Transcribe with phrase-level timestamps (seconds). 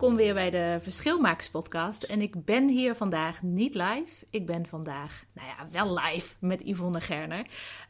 [0.00, 4.26] Welkom weer bij de Verschilmakers podcast en ik ben hier vandaag niet live.
[4.30, 7.46] Ik ben vandaag, nou ja, wel live met Yvonne Gerner,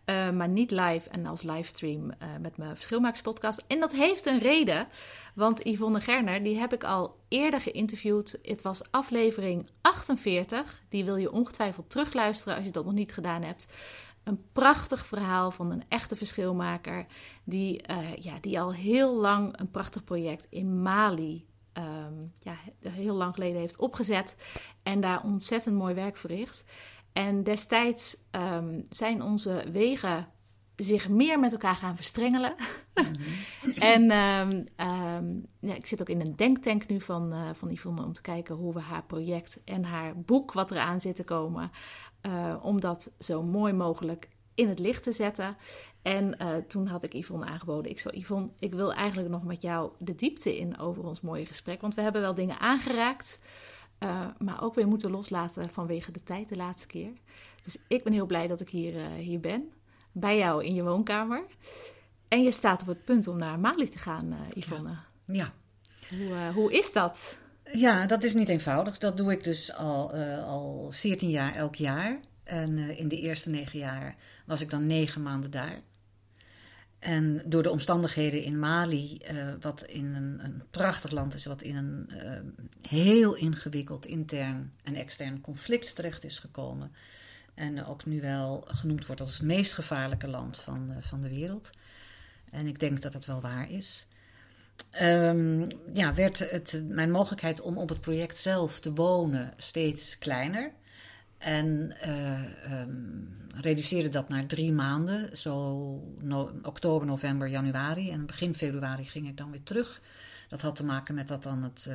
[0.06, 3.65] uh, maar niet live en als livestream uh, met mijn Verschilmakers podcast.
[3.66, 4.87] En dat heeft een reden,
[5.34, 8.38] want Yvonne Gerner, die heb ik al eerder geïnterviewd.
[8.42, 13.43] Het was aflevering 48, die wil je ongetwijfeld terugluisteren als je dat nog niet gedaan
[13.43, 13.66] hebt.
[14.24, 17.06] Een prachtig verhaal van een echte verschilmaker,
[17.45, 22.57] die, uh, ja, die al heel lang een prachtig project in Mali um, ja,
[22.88, 24.37] heel lang geleden heeft opgezet
[24.82, 26.65] en daar ontzettend mooi werk verricht.
[27.12, 30.29] En destijds um, zijn onze wegen
[30.77, 32.54] zich meer met elkaar gaan verstrengelen.
[32.95, 33.15] Mhm.
[33.95, 34.66] en um,
[35.60, 38.55] ja, ik zit ook in een denktank nu van, uh, van Yvonne om te kijken
[38.55, 41.71] hoe we haar project en haar boek, wat eraan zit te komen,
[42.27, 45.57] uh, om dat zo mooi mogelijk in het licht te zetten.
[46.02, 47.90] En uh, toen had ik Yvonne aangeboden.
[47.90, 51.46] Ik zo, Yvonne, ik wil eigenlijk nog met jou de diepte in over ons mooie
[51.46, 51.80] gesprek.
[51.80, 53.38] Want we hebben wel dingen aangeraakt,
[53.98, 57.12] uh, maar ook weer moeten loslaten vanwege de tijd de laatste keer.
[57.62, 59.73] Dus ik ben heel blij dat ik hier, uh, hier ben,
[60.12, 61.43] bij jou in je woonkamer.
[62.28, 64.97] En je staat op het punt om naar Mali te gaan, Yvonne.
[65.25, 65.34] Ja.
[65.34, 65.53] ja.
[66.16, 67.38] Hoe, hoe is dat?
[67.72, 68.98] Ja, dat is niet eenvoudig.
[68.98, 70.12] Dat doe ik dus al,
[70.44, 72.21] al 14 jaar elk jaar.
[72.44, 74.16] En in de eerste negen jaar
[74.47, 75.81] was ik dan negen maanden daar.
[77.00, 81.62] En door de omstandigheden in Mali, uh, wat in een, een, prachtig land is, wat
[81.62, 82.31] in een uh,
[82.88, 86.93] heel ingewikkeld intern en extern conflict terecht is gekomen.
[87.55, 91.28] En ook nu wel genoemd wordt als het meest gevaarlijke land van, uh, van de
[91.28, 91.71] wereld.
[92.50, 94.06] En ik denk dat dat wel waar is.
[95.03, 100.72] Um, ja, werd het, mijn mogelijkheid om op het project zelf te wonen steeds kleiner.
[101.41, 102.41] En uh,
[103.61, 105.75] reduceerde dat naar drie maanden, zo
[106.62, 108.11] oktober, november, januari.
[108.11, 110.00] En begin februari ging ik dan weer terug.
[110.49, 111.95] Dat had te maken met dat dan het, uh,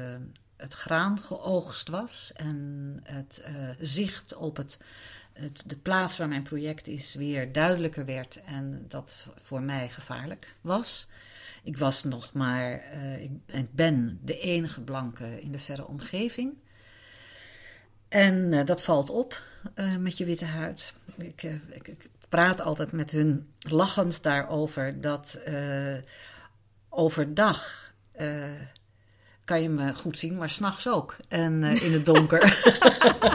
[0.58, 4.80] het graan geoogst was en het uh, zicht op het,
[5.34, 10.56] het, de plaats waar mijn project is weer duidelijker werd en dat voor mij gevaarlijk
[10.62, 11.08] was.
[11.64, 16.54] Ik was nog maar, ik, ik ben de enige blanke in de verre omgeving.
[18.16, 19.42] En uh, dat valt op
[19.76, 20.94] uh, met je witte huid.
[21.18, 25.40] Ik, uh, ik, ik, praat altijd met hun lachend daarover dat
[26.90, 27.92] overdag
[29.44, 31.16] kan je me goed zien, maar s'nachts ook.
[31.28, 32.60] En in het donker.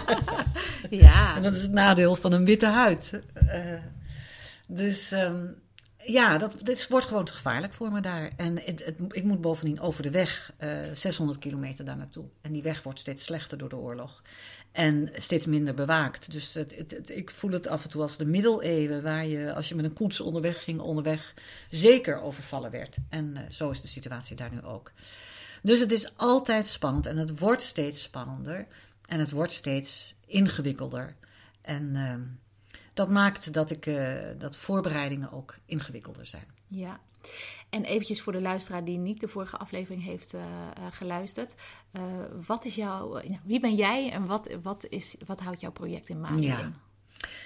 [0.91, 1.37] ja.
[1.37, 3.21] En dat is het nadeel van een witte huid.
[4.67, 5.57] dus um,
[6.05, 8.31] ja, dat, dit wordt gewoon te gevaarlijk voor me daar.
[8.37, 10.53] En het, het, ik moet bovendien over de weg,
[10.93, 12.25] 600 kilometer daar naartoe.
[12.41, 14.23] En die weg wordt steeds slechter door de oorlog.
[14.73, 16.33] En steeds minder bewaakt.
[16.33, 19.69] Dus het, het, ik voel het af en toe als de middeleeuwen, waar je als
[19.69, 21.35] je met een koets onderweg ging, onderweg
[21.71, 22.97] zeker overvallen werd.
[23.09, 24.93] En uh, zo is de situatie daar nu ook.
[25.63, 28.67] Dus het is altijd spannend en het wordt steeds spannender
[29.07, 31.17] en het wordt steeds ingewikkelder.
[31.61, 32.15] En uh,
[32.95, 36.47] dat maakt dat, ik, uh, dat voorbereidingen ook ingewikkelder zijn.
[36.67, 37.01] Ja,
[37.71, 40.43] en eventjes voor de luisteraar die niet de vorige aflevering heeft uh,
[40.91, 41.55] geluisterd.
[41.93, 42.03] Uh,
[42.47, 46.21] wat is jouw, wie ben jij en wat, wat, is, wat houdt jouw project in
[46.21, 46.73] Mali ja.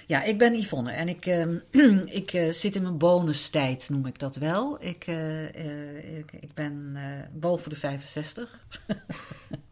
[0.07, 4.35] Ja, ik ben Yvonne en ik, uh, ik zit in mijn bonustijd, noem ik dat
[4.35, 4.83] wel.
[4.83, 6.97] Ik, ik, ik, ben
[7.33, 8.65] boven de 65.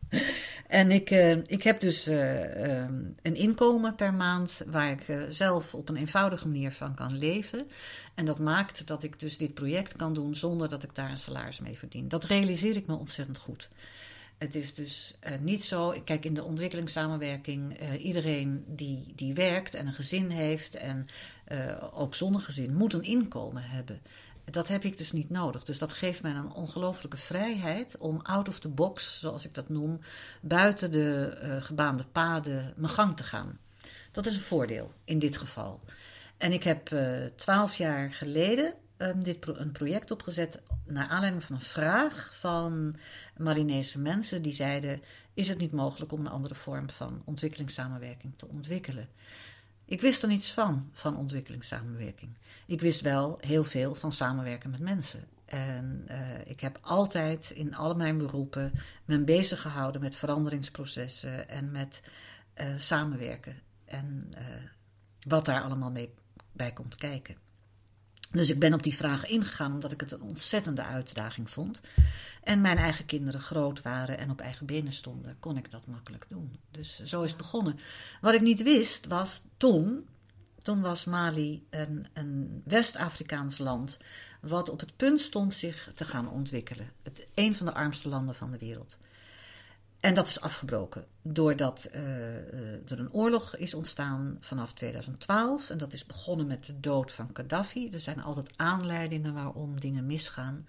[0.74, 1.10] en ik,
[1.46, 6.96] ik heb dus een inkomen per maand waar ik zelf op een eenvoudige manier van
[6.96, 7.68] kan leven.
[8.16, 11.18] En dat maakt dat ik dus dit project kan doen zonder dat ik daar een
[11.18, 12.08] salaris mee verdien.
[12.08, 13.70] Dat realiseer ik me ontzettend goed.
[14.38, 15.96] Het is dus niet zo.
[16.06, 21.06] Kijk, in de ontwikkelingssamenwerking, uh, iedereen die, die werkt en een gezin heeft en
[21.94, 24.02] ook zonder gezin, moet een inkomen hebben.
[24.46, 25.64] Dat heb ik dus niet nodig.
[25.64, 29.70] Dus dat geeft mij een ongelooflijke vrijheid om out of the box, zoals ik dat
[29.70, 30.00] noem,
[30.42, 33.60] buiten de gebaande paden mijn gang te gaan.
[34.12, 35.80] Dat is een voordeel in dit geval.
[36.38, 36.96] En ik heb
[37.36, 42.96] twaalf jaar geleden um, dit een project opgezet naar aanleiding van een vraag van
[43.38, 45.02] Marinese mensen die zeiden:
[45.34, 49.10] Is het niet mogelijk om een andere vorm van ontwikkelingssamenwerking te ontwikkelen?
[49.86, 52.38] Ik wist er niets van, van ontwikkelingssamenwerking.
[52.66, 55.28] Ik wist wel heel veel van samenwerken met mensen.
[55.46, 58.72] En uh, ik heb altijd in alle mijn beroepen
[59.06, 62.02] me bezig gehouden met veranderingsprocessen en met
[62.56, 63.56] uh, samenwerken.
[63.86, 64.40] En uh,
[65.28, 66.14] wat daar allemaal mee
[66.52, 67.43] bij komt kijken.
[68.34, 71.82] Dus ik ben op die vraag ingegaan omdat ik het een ontzettende uitdaging vond.
[72.44, 76.26] En mijn eigen kinderen groot waren en op eigen benen stonden, kon ik dat makkelijk
[76.30, 76.60] doen.
[76.72, 77.80] Dus zo is het begonnen.
[78.22, 80.08] Wat ik niet wist was toen,
[80.62, 83.98] toen was Mali een, een West-Afrikaans land
[84.42, 86.92] wat op het punt stond zich te gaan ontwikkelen.
[87.04, 88.98] Het, een van de armste landen van de wereld.
[90.04, 95.70] En dat is afgebroken doordat uh, er een oorlog is ontstaan vanaf 2012.
[95.70, 97.90] En dat is begonnen met de dood van Gaddafi.
[97.92, 100.68] Er zijn altijd aanleidingen waarom dingen misgaan.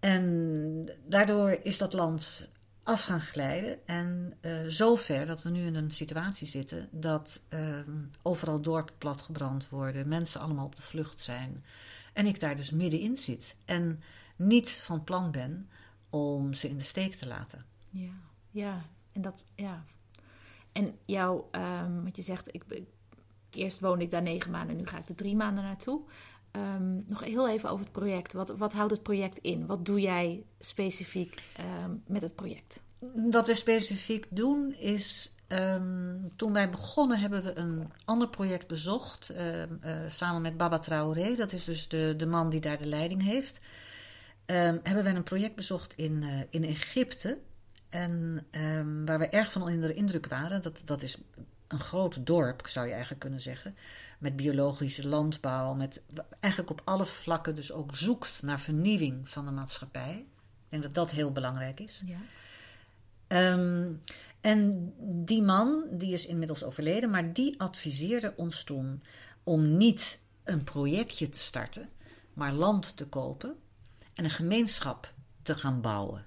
[0.00, 2.50] En daardoor is dat land
[2.82, 3.86] af gaan glijden.
[3.86, 7.78] En uh, zover dat we nu in een situatie zitten dat uh,
[8.22, 11.64] overal dorpen platgebrand worden, mensen allemaal op de vlucht zijn.
[12.12, 13.56] En ik daar dus middenin zit.
[13.64, 14.02] En
[14.36, 15.68] niet van plan ben
[16.10, 17.76] om ze in de steek te laten.
[17.90, 18.12] Ja,
[18.50, 18.84] ja.
[19.12, 19.84] En dat, ja.
[20.72, 22.64] En jouw, um, wat je zegt, ik,
[23.50, 26.00] eerst woonde ik daar negen maanden, nu ga ik er drie maanden naartoe.
[26.52, 28.32] Um, nog heel even over het project.
[28.32, 29.66] Wat, wat houdt het project in?
[29.66, 31.42] Wat doe jij specifiek
[31.84, 32.82] um, met het project?
[33.30, 35.32] Wat we specifiek doen is.
[36.36, 39.30] Toen wij begonnen hebben we een ander project bezocht.
[39.32, 39.62] Uh,
[40.08, 41.34] samen met Baba Traoré.
[41.34, 43.58] Dat is dus de, de man die daar de leiding heeft.
[44.46, 47.38] hebben we een project bezocht in, uh, in Egypte.
[47.88, 48.46] En
[49.06, 50.62] waar we erg van onder de indruk waren.
[50.62, 51.18] Dat, dat is
[51.68, 53.76] een groot dorp, zou je eigenlijk kunnen zeggen
[54.18, 56.02] met biologische landbouw, met
[56.40, 60.14] eigenlijk op alle vlakken dus ook zoekt naar vernieuwing van de maatschappij.
[60.14, 62.02] Ik denk dat dat heel belangrijk is.
[62.06, 62.18] Ja.
[63.52, 64.00] Um,
[64.40, 69.02] en die man, die is inmiddels overleden, maar die adviseerde ons toen
[69.42, 71.88] om niet een projectje te starten,
[72.32, 73.56] maar land te kopen
[74.14, 75.12] en een gemeenschap
[75.42, 76.26] te gaan bouwen.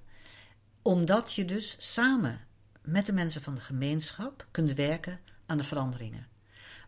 [0.82, 2.40] Omdat je dus samen
[2.82, 6.28] met de mensen van de gemeenschap kunt werken aan de veranderingen.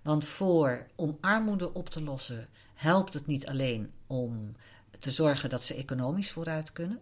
[0.01, 4.55] Want voor, om armoede op te lossen, helpt het niet alleen om
[4.99, 6.99] te zorgen dat ze economisch vooruit kunnen.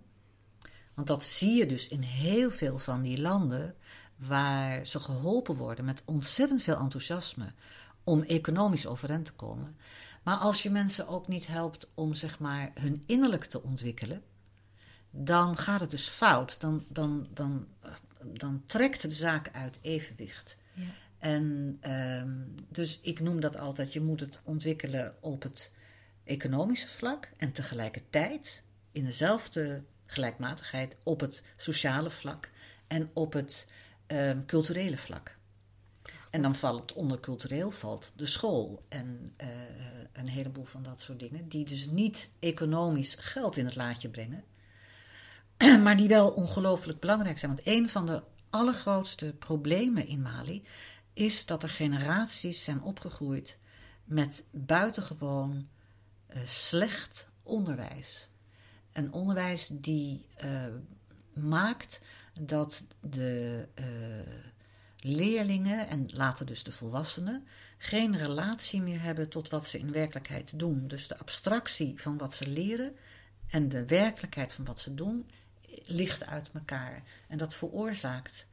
[0.93, 3.75] Want dat zie je dus in heel veel van die landen
[4.15, 7.53] waar ze geholpen worden met ontzettend veel enthousiasme
[8.03, 9.75] om economisch overeind te komen.
[10.23, 14.23] Maar als je mensen ook niet helpt om zeg maar hun innerlijk te ontwikkelen,
[15.11, 16.61] dan gaat het dus fout.
[16.61, 17.67] Dan, dan, dan,
[18.23, 20.57] dan trekt de zaak uit evenwicht.
[20.73, 20.83] Ja.
[21.17, 25.71] En um, dus ik noem dat altijd, je moet het ontwikkelen op het
[26.23, 32.49] economische vlak en tegelijkertijd in dezelfde gelijkmatigheid op het sociale vlak
[32.87, 33.67] en op het
[34.07, 35.39] um, culturele vlak.
[36.29, 39.47] En dan valt het onder cultureel valt de school en uh,
[40.11, 44.43] een heleboel van dat soort dingen, die dus niet economisch geld in het laadje brengen,
[45.83, 47.55] maar die wel ongelooflijk belangrijk zijn.
[47.55, 50.63] Want een van de allergrootste problemen in Mali
[51.13, 53.57] is dat er generaties zijn opgegroeid
[54.03, 55.67] met buitengewoon
[56.29, 58.29] uh, slecht onderwijs.
[58.93, 60.65] Een onderwijs die uh,
[61.33, 62.01] maakt
[62.39, 63.85] dat de uh,
[64.99, 70.59] leerlingen en later dus de volwassenen geen relatie meer hebben tot wat ze in werkelijkheid
[70.59, 70.87] doen.
[70.87, 72.91] Dus de abstractie van wat ze leren
[73.47, 75.29] en de werkelijkheid van wat ze doen
[75.85, 77.03] ligt uit elkaar.
[77.27, 78.45] En dat veroorzaakt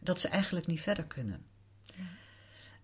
[0.00, 1.44] dat ze eigenlijk niet verder kunnen.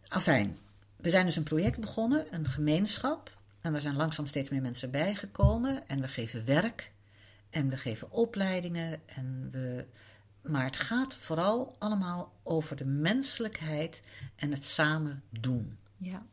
[0.09, 0.59] Afijn,
[0.97, 3.35] we zijn dus een project begonnen, een gemeenschap.
[3.61, 5.89] En er zijn langzaam steeds meer mensen bijgekomen.
[5.89, 6.93] En we geven werk.
[7.51, 9.01] En we geven opleidingen.
[9.07, 9.87] En we...
[10.43, 14.03] Maar het gaat vooral allemaal over de menselijkheid
[14.37, 15.79] en het samen doen.
[15.99, 16.27] Ja,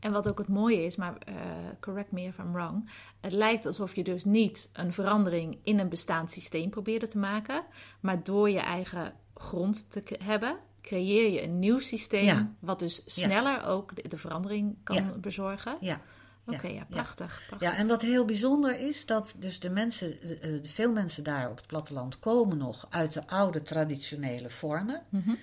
[0.00, 1.34] en wat ook het mooie is, maar uh,
[1.80, 2.90] correct me if I'm wrong.
[3.20, 7.64] Het lijkt alsof je dus niet een verandering in een bestaand systeem probeerde te maken,
[8.00, 13.64] maar door je eigen grond te hebben, creëer je een nieuw systeem, wat dus sneller
[13.64, 15.76] ook de, verandering kan bezorgen.
[15.80, 16.00] Ja.
[16.46, 17.56] Oké, ja, prachtig, ja.
[17.60, 21.56] Ja, en wat heel bijzonder is, dat dus de mensen, de, veel mensen daar op
[21.56, 25.02] het platteland komen nog uit de oude traditionele vormen.
[25.08, 25.34] Mhm.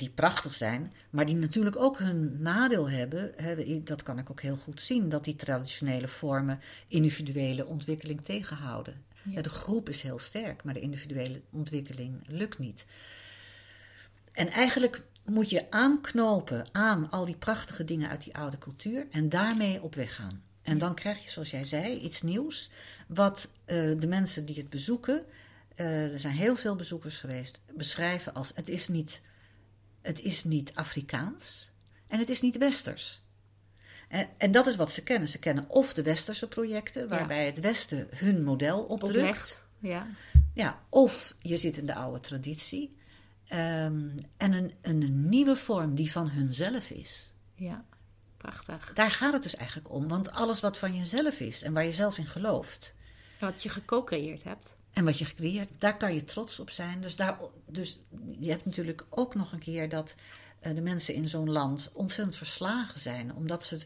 [0.00, 3.84] Die prachtig zijn, maar die natuurlijk ook hun nadeel hebben.
[3.84, 9.04] Dat kan ik ook heel goed zien, dat die traditionele vormen individuele ontwikkeling tegenhouden.
[9.42, 12.84] De groep is heel sterk, maar de individuele ontwikkeling lukt niet.
[14.32, 19.28] En eigenlijk moet je aanknopen aan al die prachtige dingen uit die oude cultuur en
[19.28, 20.42] daarmee op weg gaan.
[20.62, 22.70] En dan krijg je, zoals jij zei, iets nieuws,
[23.06, 25.24] wat uh, de mensen die het bezoeken,
[25.76, 29.20] uh, er zijn heel veel bezoekers geweest, beschrijven als: het is niet,
[30.02, 31.72] het is niet Afrikaans
[32.06, 33.22] en het is niet Westers.
[34.08, 35.28] En, en dat is wat ze kennen.
[35.28, 39.64] Ze kennen of de westerse projecten, waarbij het Westen hun model opdrukt.
[39.78, 40.06] Ja.
[40.54, 42.96] Ja, of je zit in de oude traditie.
[43.48, 47.32] Ehm, en een, een nieuwe vorm die van hunzelf is.
[47.54, 47.84] ja,
[48.36, 48.92] prachtig.
[48.94, 50.08] Daar gaat het dus eigenlijk om.
[50.08, 52.94] Want alles wat van jezelf is en waar je zelf in gelooft.
[53.38, 54.76] En wat je gecreëerd hebt.
[54.92, 57.00] En wat je gecreëerd, daar kan je trots op zijn.
[57.00, 58.00] Dus, daar, dus
[58.38, 60.14] je hebt natuurlijk ook nog een keer dat
[60.60, 63.34] eh, de mensen in zo'n land ontzettend verslagen zijn.
[63.34, 63.78] Omdat ze.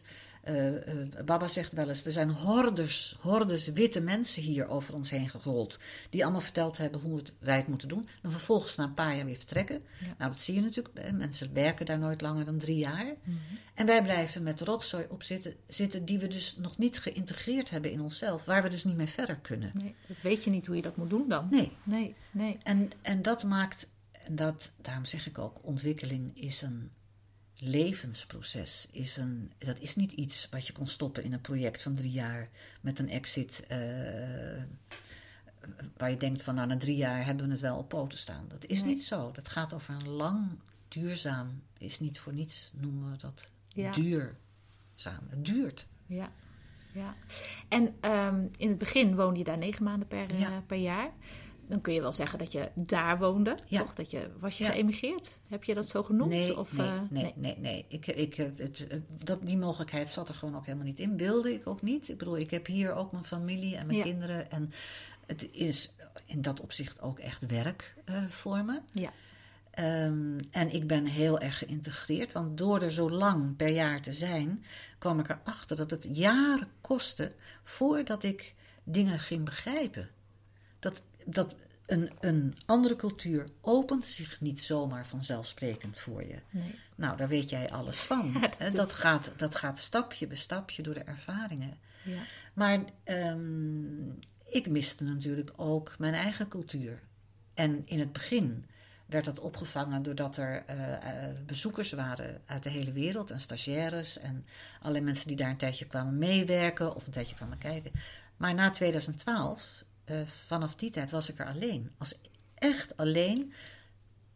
[0.45, 5.09] Eh, eh, Baba zegt wel eens: er zijn hordes, hordes witte mensen hier over ons
[5.09, 5.79] heen gerold.
[6.09, 8.07] Die allemaal verteld hebben hoe het, wij het moeten doen.
[8.21, 9.81] En vervolgens na een paar jaar weer vertrekken.
[9.99, 10.15] Ja.
[10.17, 10.99] Nou, dat zie je natuurlijk.
[10.99, 13.15] hè, Mensen werken daar nooit langer dan drie jaar.
[13.23, 13.37] Mhm.
[13.73, 17.91] En wij blijven met rotzooi op zitten, zitten die we dus nog niet geïntegreerd hebben
[17.91, 18.45] in onszelf.
[18.45, 19.71] Waar we dus niet mee verder kunnen.
[19.73, 21.47] Nee, dat weet je niet hoe je dat moet doen dan.
[21.51, 21.71] Nee.
[21.83, 22.57] Nee, nee.
[22.63, 26.91] En, en dat maakt, en dat, daarom zeg ik ook, ontwikkeling is een
[27.65, 28.87] levensproces.
[28.91, 32.11] Is een, dat is niet iets wat je kon stoppen in een project van drie
[32.11, 32.49] jaar
[32.81, 33.63] met een exit.
[33.67, 33.77] eh,
[35.97, 38.45] waar je denkt van nou na drie jaar hebben we het wel op poten staan.
[38.47, 38.89] Dat is Nee.
[38.93, 39.31] niet zo.
[39.31, 40.47] Dat gaat over een lang,
[40.87, 43.91] duurzaam, is niet voor niets noemen we dat Ja.
[43.91, 45.27] duurzaam.
[45.29, 45.87] Het duurt.
[46.05, 46.31] Ja,
[46.93, 47.15] ja.
[47.67, 51.09] En ehm, in het begin woonde je daar negen maanden per, eh, per jaar.
[51.67, 53.79] Dan kun je wel zeggen dat je daar woonde, Ja.
[53.79, 53.93] toch?
[53.93, 54.69] Dat je, was je Ja.
[54.71, 55.39] geëmigreerd?
[55.49, 56.29] Heb je dat zo genoemd?
[56.29, 57.85] Nee, of, nee, eh, nee, nee, nee.
[57.87, 61.17] Ik, ik, heb het, eh, dat, die mogelijkheid zat er gewoon ook helemaal niet in.
[61.17, 62.09] Wilde ik ook niet.
[62.09, 64.03] Ik bedoel, ik heb hier ook mijn familie en mijn Ja.
[64.03, 64.51] kinderen.
[64.51, 64.71] En
[65.25, 65.93] het is
[66.25, 68.79] in dat opzicht ook echt werk eh, voor me.
[68.93, 69.11] Ja.
[69.71, 72.31] Ehm, en ik ben heel erg geïntegreerd.
[72.31, 74.65] Want door er zo lang per jaar te zijn,
[74.97, 77.31] kwam ik erachter dat het jaren kostte
[77.63, 78.53] voordat ik
[78.83, 80.09] dingen ging begrijpen.
[80.79, 81.55] Dat, dat
[81.85, 86.35] een, een andere cultuur opent zich niet zomaar vanzelfsprekend voor je.
[86.49, 86.75] Nee.
[86.95, 88.31] Nou, daar weet jij alles van.
[88.33, 88.67] Ja, dat hè.
[88.67, 91.77] is- dat, gaat, dat gaat stapje bij stapje door de ervaringen.
[92.03, 92.19] Ja.
[92.53, 94.09] Maar ehm,
[94.45, 96.99] ik miste natuurlijk ook mijn eigen cultuur.
[97.53, 98.65] En in het begin
[99.05, 104.19] werd dat opgevangen doordat er eh, eh, bezoekers waren uit de hele wereld en stagiaires
[104.19, 104.45] en
[104.79, 107.91] allerlei mensen die daar een tijdje kwamen meewerken of een tijdje kwamen kijken.
[108.37, 111.91] Maar na 2012, eh, vanaf die tijd was ik er alleen.
[111.97, 112.15] Als
[112.53, 113.53] echt alleen.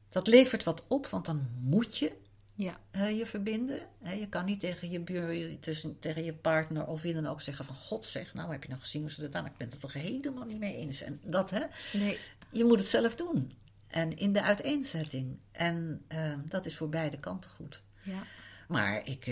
[0.09, 2.11] Dat levert wat op, want dan moet je
[2.53, 2.77] Ja.
[2.91, 3.79] eh, je verbinden.
[4.19, 7.65] Je kan niet tegen je buur, tussen, tegen je partner of wie dan ook zeggen
[7.65, 9.45] van God zeg, nou heb je nou gezien hoe ze dat aan?
[9.45, 11.01] Ik ben het er toch helemaal niet mee eens.
[11.01, 12.17] En dat hè, Nee.
[12.51, 13.51] je moet het zelf doen.
[13.87, 15.37] En in de uiteenzetting.
[15.51, 17.81] En eh, dat is voor beide kanten goed.
[18.03, 18.23] Ja.
[18.67, 19.31] Maar ik,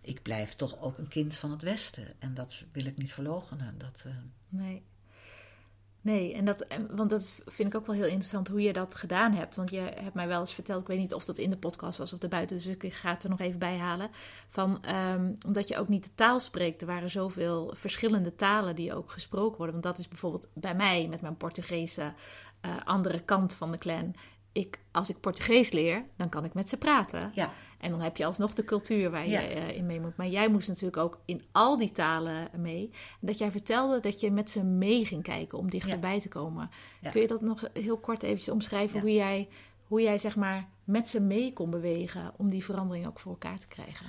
[0.00, 2.06] ik blijf toch ook een kind van het Westen.
[2.18, 3.78] En dat wil ik niet verloochenen.
[3.78, 4.04] Dat,
[4.48, 4.82] Nee.
[6.06, 9.32] Nee, en dat, want dat vind ik ook wel heel interessant hoe je dat gedaan
[9.32, 9.56] hebt.
[9.56, 11.98] Want je hebt mij wel eens verteld, ik weet niet of dat in de podcast
[11.98, 14.10] was of erbuiten, dus ik ga het er nog even bij halen.
[14.48, 18.94] Van, ehm, omdat je ook niet de taal spreekt, er waren zoveel verschillende talen die
[18.94, 19.72] ook gesproken worden.
[19.80, 22.12] Want dat is bijvoorbeeld bij mij met mijn Portugese
[22.60, 24.14] eh, andere kant van de clan.
[24.56, 27.30] Ik, als ik Portugees leer, dan kan ik met ze praten.
[27.34, 29.42] ja, En dan heb je alsnog de cultuur waar je Ja.
[29.42, 30.16] eh, in mee moet.
[30.16, 32.90] Maar jij moest natuurlijk ook in al die talen mee.
[33.20, 36.70] En dat jij vertelde dat je met ze mee ging kijken om dichterbij te komen.
[37.12, 39.00] Kun je dat nog heel kort eventjes omschrijven?
[39.00, 39.48] Hoe, jij,
[39.86, 43.58] hoe jij zeg maar met ze mee kon bewegen om die verandering ook voor elkaar
[43.58, 44.06] te krijgen?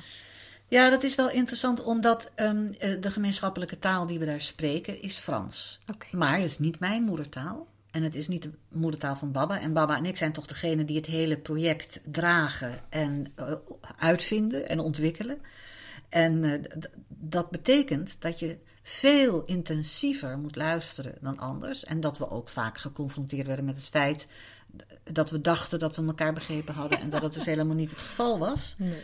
[0.68, 5.02] ja, dat is wel interessant, omdat ehm, eh, de gemeenschappelijke taal die we daar spreken
[5.02, 5.80] is Frans.
[6.12, 7.68] Maar het is niet mijn moedertaal.
[7.92, 9.60] En het is niet de moedertaal van Baba.
[9.60, 13.54] En Baba en ik zijn toch degene die het hele project dragen en eh,
[13.98, 15.38] uitvinden en ontwikkelen.
[16.10, 21.84] En eh, dat betekent dat je veel intensiever moet luisteren dan anders.
[21.84, 24.28] En dat we ook vaak geconfronteerd werden met het feit
[25.04, 27.00] dat we dachten dat we elkaar begrepen hadden.
[27.00, 28.76] En dat het dus helemaal niet het geval was.
[28.78, 29.02] Nee.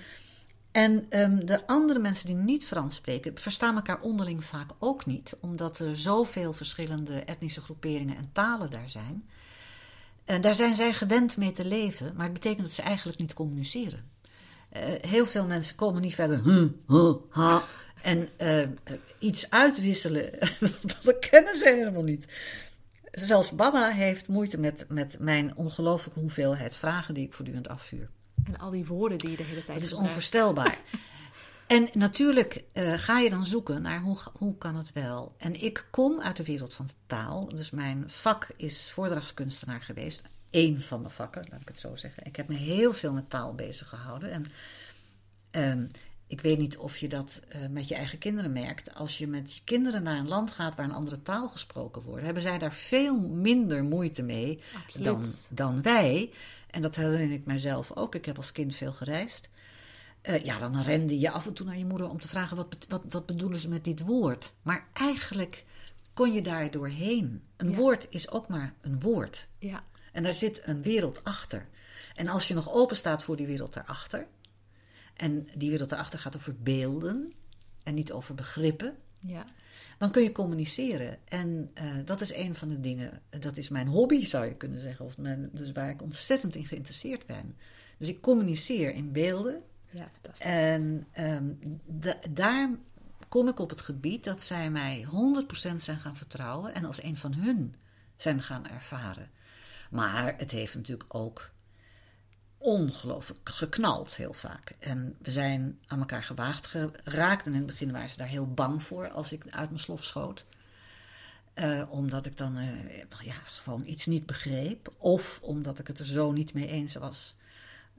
[0.74, 5.36] En ehm, de andere mensen die niet Frans spreken, verstaan elkaar onderling vaak ook niet,
[5.40, 9.30] omdat er zoveel verschillende etnische groeperingen en talen daar zijn.
[10.26, 13.34] En daar zijn zij gewend mee te leven, maar het betekent dat ze eigenlijk niet
[13.34, 14.10] communiceren.
[14.70, 16.42] Eh, heel veel mensen komen niet verder.
[17.30, 17.64] Ha,
[18.02, 18.68] en eh,
[19.20, 20.32] iets uitwisselen,
[21.04, 22.26] dat kennen ze helemaal niet.
[23.12, 28.10] Zelfs Baba heeft moeite met, met mijn ongelooflijke hoeveelheid vragen die ik voortdurend afvuur.
[28.44, 30.08] En al die woorden die je de hele tijd Het is gebruikt.
[30.14, 30.80] onvoorstelbaar.
[31.68, 35.36] En natuurlijk eh, ga je dan zoeken naar hoe, hoe kan het wel.
[35.38, 37.50] En ik kom uit de wereld van de taal.
[37.50, 40.22] Dus mijn vak is voordrachtskunstenaar geweest.
[40.52, 42.26] Eén van mijn vakken, laat ik het zo zeggen.
[42.26, 44.32] Ik heb me heel veel met taal bezig gehouden.
[44.32, 44.46] En
[45.52, 45.86] ehm,
[46.34, 48.94] ik weet niet of je dat eh, met je eigen kinderen merkt.
[48.96, 52.24] Als je met je kinderen naar een land gaat waar een andere taal gesproken wordt,
[52.24, 55.06] hebben zij daar veel minder moeite mee Absoluut.
[55.06, 56.32] dan, dan wij.
[56.70, 58.16] En dat herinner ik mijzelf ook.
[58.16, 59.50] Ik heb als kind veel gereisd.
[60.22, 62.78] Eh, ja, dan rende je af en toe naar je moeder om te vragen wat,
[62.88, 64.54] wat, wat bedoelen ze met dit woord.
[64.62, 65.64] Maar eigenlijk
[66.14, 67.44] kon je daar doorheen.
[67.58, 67.76] Een Ja.
[67.76, 69.48] woord is ook maar een woord.
[69.60, 71.68] Ja, En daar zit een wereld achter.
[72.16, 74.28] En als je nog open staat voor die wereld daarachter,
[75.16, 77.34] en die wereld daarachter gaat over beelden
[77.84, 79.46] en niet over begrippen, ja,
[79.98, 81.18] dan kun je communiceren.
[81.26, 84.82] En eh, dat is een van de dingen, dat is mijn hobby zou je kunnen
[84.82, 87.56] zeggen, of mijn, dus waar ik ontzettend in geïnteresseerd ben.
[87.98, 90.46] Dus ik communiceer in beelden ja, fantastisch.
[90.46, 91.52] en ehm,
[91.86, 92.70] da- daar
[93.30, 97.18] kom ik op het gebied dat zij mij 100% zijn gaan vertrouwen en als een
[97.18, 97.76] van hun
[98.18, 99.30] zijn gaan ervaren.
[99.90, 101.52] Maar het heeft natuurlijk ook
[102.64, 104.76] ongelooflijk geknald heel vaak.
[104.80, 107.46] En we zijn aan elkaar gewaagd geraakt.
[107.46, 110.04] En in het begin waren ze daar heel bang voor als ik uit mijn slof
[110.04, 110.46] schoot.
[111.54, 114.94] Eh, omdat ik dan eh, ja, gewoon iets niet begreep.
[114.98, 117.36] Of omdat ik het er zo niet mee eens was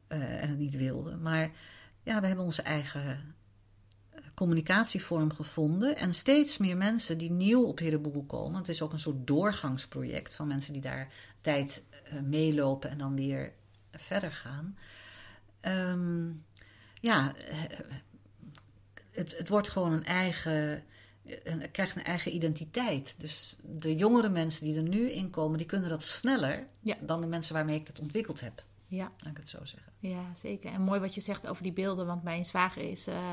[0.06, 1.16] eh, en het niet wilde.
[1.16, 1.50] Maar
[2.02, 3.34] ja, we hebben onze eigen
[4.34, 5.96] communicatievorm gevonden.
[5.96, 8.58] En steeds meer mensen die nieuw op Herenboel komen.
[8.58, 11.82] Het is ook een soort doorgangsproject van mensen die daar tijd
[12.22, 13.52] meelopen en dan weer
[13.98, 14.78] verder gaan.
[15.60, 16.30] Ehm,
[17.00, 17.32] ja,
[19.10, 20.82] het, het wordt gewoon een eigen.
[21.44, 23.14] een- Het krijgt een eigen identiteit.
[23.18, 26.96] Dus de jongere mensen die er nu in komen, die kunnen dat sneller Ja.
[27.00, 28.64] dan de mensen waarmee ik het ontwikkeld heb.
[28.86, 29.92] Ja, Laat ik het zo zeggen.
[29.98, 30.72] ja, zeker.
[30.72, 33.32] En mooi wat je zegt over die beelden, want mijn zwager is, eh,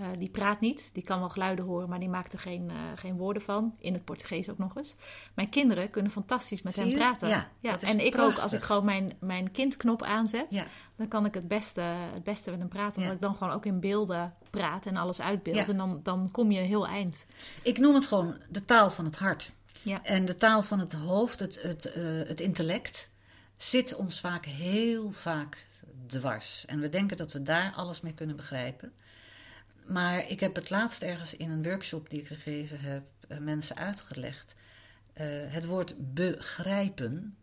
[0.00, 0.90] eh, die praat niet.
[0.92, 3.74] Die kan wel geluiden horen, maar die maakt er geen, eh, geen woorden van.
[3.78, 4.96] In het Portugees ook nog eens.
[5.34, 7.28] Mijn kinderen kunnen fantastisch met hem praten.
[7.60, 10.64] Ja, en ik ook, als ik gewoon mijn, mijn kindknop aanzet, Ja.
[10.96, 11.80] dan kan ik het beste,
[12.14, 12.94] het beste met hem praten.
[12.96, 13.14] Omdat Ja.
[13.14, 15.68] ik dan gewoon ook in beelden praat en alles uitbeeld.
[15.68, 17.26] En dan, dan kom je een heel eind.
[17.62, 19.50] Ik noem het gewoon de taal van het hart.
[19.82, 23.10] Ja, En de taal van het hoofd, het, het, eh, het intellect,
[23.56, 25.66] zit ons vaak heel vaak
[26.06, 26.64] dwars.
[26.66, 28.92] En we denken dat we daar alles mee kunnen begrijpen.
[29.90, 33.76] Maar ik heb het laatst ergens in een workshop die ik gegeven heb, eh, mensen
[33.76, 34.54] uitgelegd.
[35.12, 37.36] Eh, het woord begrijpen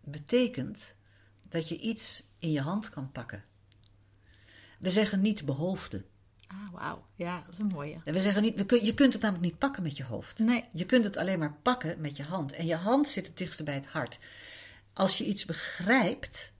[0.00, 0.94] betekent
[1.42, 3.44] dat je iets in je hand kan pakken.
[4.78, 6.04] We zeggen niet behoefte.
[6.46, 7.06] ah, wauw.
[7.14, 8.00] Ja, dat is een mooie.
[8.04, 10.38] En we zeggen niet, we kun, je kunt het namelijk niet pakken met je hoofd.
[10.38, 12.52] Nee, Je kunt het alleen maar pakken met je hand.
[12.52, 14.18] En je hand zit het dichtst bij het hart.
[14.92, 16.52] Als je iets begrijpt,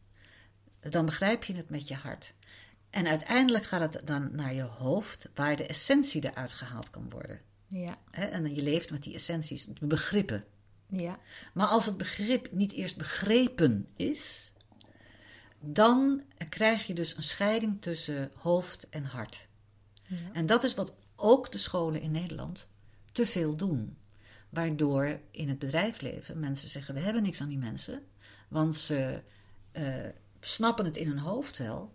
[0.81, 2.33] dan begrijp je het met je hart.
[2.91, 7.41] En uiteindelijk gaat het dan naar je hoofd, waar de essentie eruit gehaald kan worden.
[7.69, 10.45] ja, En je leeft met die essenties, begrippen.
[10.87, 11.19] ja,
[11.55, 14.53] Maar als het begrip niet eerst begrepen is,
[15.61, 19.47] dan krijg je dus een scheiding tussen hoofd en hart.
[20.07, 20.17] ja.
[20.33, 22.69] En dat is wat ook de scholen in Nederland
[23.13, 23.97] te veel doen.
[24.49, 28.03] Waardoor in het bedrijfsleven mensen zeggen: we hebben niks aan die mensen,
[28.49, 29.23] want ze
[29.73, 29.95] eh,
[30.41, 31.93] snappen het in hun hoofd wel,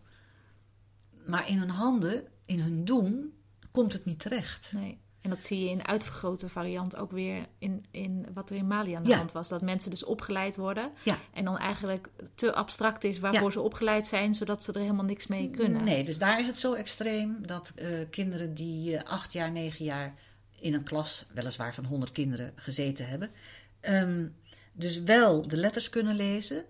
[1.27, 3.33] maar in hun handen, in hun doen,
[3.71, 4.71] komt het niet terecht.
[4.73, 5.03] Nee.
[5.21, 8.93] En dat zie je in uitvergrote variant ook weer in, in wat er in Mali
[8.93, 9.17] aan de Ja.
[9.17, 9.47] hand was.
[9.49, 10.91] Dat mensen dus opgeleid worden.
[11.03, 11.17] Ja.
[11.33, 13.51] En dan eigenlijk te abstract is waarvoor Ja.
[13.51, 15.83] ze opgeleid zijn, zodat ze er helemaal niks mee kunnen.
[15.83, 19.85] Nee, dus daar is het zo extreem dat eh, kinderen die eh, acht jaar, negen
[19.85, 20.13] jaar
[20.59, 23.31] in een klas, weliswaar van honderd kinderen, gezeten hebben,
[23.79, 24.27] ehm,
[24.73, 26.65] dus wel de letters kunnen lezen,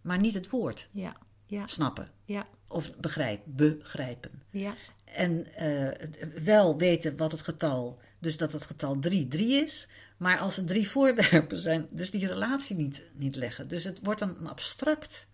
[0.00, 2.10] maar niet het woord Ja, ja, snappen.
[2.24, 4.42] ja, Of begrijp, begrijpen.
[4.50, 6.08] ja, En eh,
[6.42, 9.88] wel weten wat het getal, dus dat het getal 3 3 is.
[10.16, 13.68] Maar als er drie voorwerpen zijn, dus die relatie niet, niet leggen.
[13.68, 15.26] Dus het wordt dan een abstract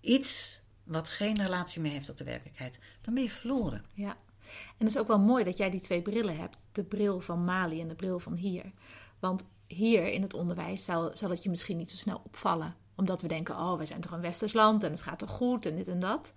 [0.00, 2.78] iets wat geen relatie meer heeft tot de werkelijkheid.
[3.00, 3.84] Dan ben je verloren.
[3.94, 4.16] ja.
[4.52, 6.56] En het is ook wel mooi dat jij die twee brillen hebt.
[6.72, 8.72] De bril van Mali en de bril van hier.
[9.18, 12.76] Want hier in het onderwijs zal, zal het je misschien niet zo snel opvallen.
[13.02, 15.66] Omdat we denken, oh, wij zijn toch een westers land en het gaat toch goed
[15.66, 16.32] en dit en dat.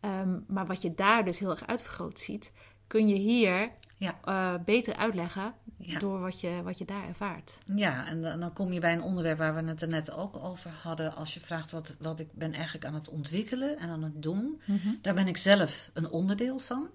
[0.00, 2.52] Ehm, maar wat je daar dus heel erg uitvergroot ziet,
[2.86, 4.18] kun je hier Ja.
[4.24, 5.98] eh, beter uitleggen Ja.
[5.98, 7.58] door wat je, wat je daar ervaart.
[7.74, 10.36] Ja, en dan, dan kom je bij een onderwerp waar we het er net ook
[10.36, 11.14] over hadden.
[11.14, 14.60] Als je vraagt wat, wat ik ben eigenlijk aan het ontwikkelen en aan het doen.
[15.02, 16.88] Daar ben ik zelf een onderdeel van.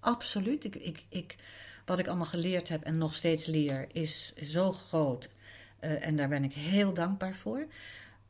[0.00, 0.64] Absoluut.
[0.64, 1.36] Ik, ik, ik,
[1.86, 5.28] wat ik allemaal geleerd heb en nog steeds leer is zo groot.
[5.78, 7.66] Eh, en daar ben ik heel dankbaar voor.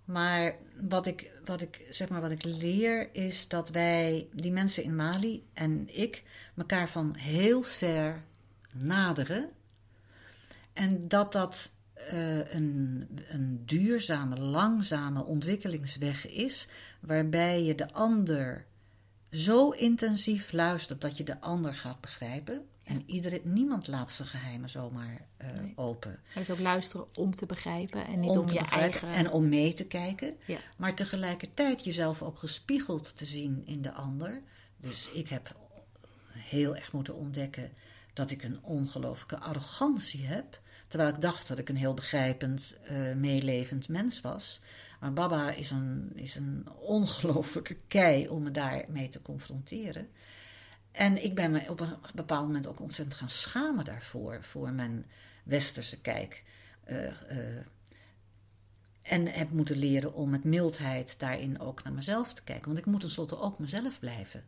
[0.04, 4.82] Maar wat ik, wat, ik, zeg maar wat ik leer is dat wij, die mensen
[4.82, 6.22] in Mali en ik,
[6.56, 8.22] elkaar van heel ver
[8.72, 9.50] naderen.
[10.72, 16.68] En dat dat eh, een, een duurzame, langzame ontwikkelingsweg is,
[17.00, 18.64] waarbij je de ander
[19.30, 22.66] zo intensief luistert dat je de ander gaat begrijpen.
[22.84, 25.72] En iedereen, niemand laat zijn geheimen zomaar eh, Nee.
[25.76, 26.10] open.
[26.10, 29.12] Maar dus ook luisteren om te begrijpen en niet om je eigen...
[29.12, 30.36] en om mee te kijken.
[30.46, 30.58] Ja.
[30.76, 34.42] Maar tegelijkertijd jezelf ook gespiegeld te zien in de ander.
[34.76, 35.56] Dus ik heb
[36.30, 37.72] heel erg moeten ontdekken
[38.12, 40.60] dat ik een ongelooflijke arrogantie heb.
[40.88, 44.60] Terwijl ik dacht dat ik een heel begrijpend, uh, meelevend mens was.
[45.00, 50.08] Maar Baba is een, is een ongelooflijke kei om me daarmee te confronteren.
[50.94, 55.06] En ik ben me op een bepaald moment ook ontzettend gaan schamen daarvoor, voor mijn
[55.44, 56.42] westerse kijk.
[56.86, 57.10] Uh, uh,
[59.02, 62.66] en heb moeten leren om met mildheid daarin ook naar mezelf te kijken.
[62.66, 64.44] Want ik moet tenslotte ook mezelf blijven.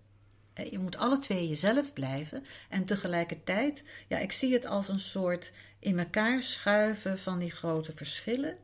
[0.70, 2.44] Je moet alle twee jezelf blijven.
[2.68, 7.92] En tegelijkertijd, ja, ik zie het als een soort in elkaar schuiven van die grote
[7.92, 8.56] verschillen.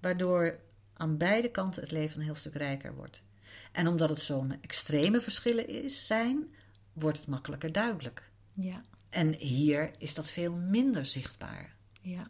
[0.00, 0.58] Waardoor
[0.94, 3.22] aan beide kanten het leven een heel stuk rijker wordt.
[3.72, 6.54] En omdat het zo'n extreme verschillen is, zijn,
[6.92, 8.30] wordt het makkelijker duidelijk.
[8.52, 8.80] Ja.
[9.10, 11.74] En hier is dat veel minder zichtbaar.
[12.00, 12.28] Ja.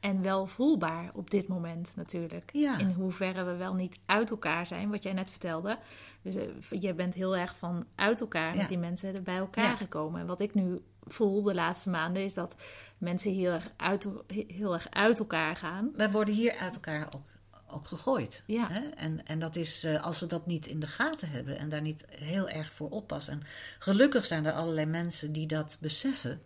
[0.00, 2.50] En wel voelbaar op dit moment natuurlijk.
[2.52, 2.78] Ja.
[2.78, 5.78] In hoeverre we wel niet uit elkaar zijn, wat jij net vertelde.
[6.22, 8.56] Dus uh, je bent heel erg van uit elkaar Ja.
[8.60, 9.76] met die mensen er bij elkaar Ja.
[9.76, 10.20] gekomen.
[10.20, 12.56] En wat ik nu voel de laatste maanden is dat
[12.98, 14.08] mensen heel erg uit,
[14.46, 15.92] heel erg uit elkaar gaan.
[15.96, 17.26] Wij worden hier uit elkaar ook,
[17.68, 18.42] ook gegooid.
[18.46, 18.68] Ja.
[18.68, 18.88] Hè?
[18.88, 21.82] En, en dat is, eh, als we dat niet in de gaten hebben en daar
[21.82, 23.32] niet heel erg voor oppassen.
[23.32, 23.42] En
[23.78, 26.42] gelukkig zijn er allerlei mensen die dat beseffen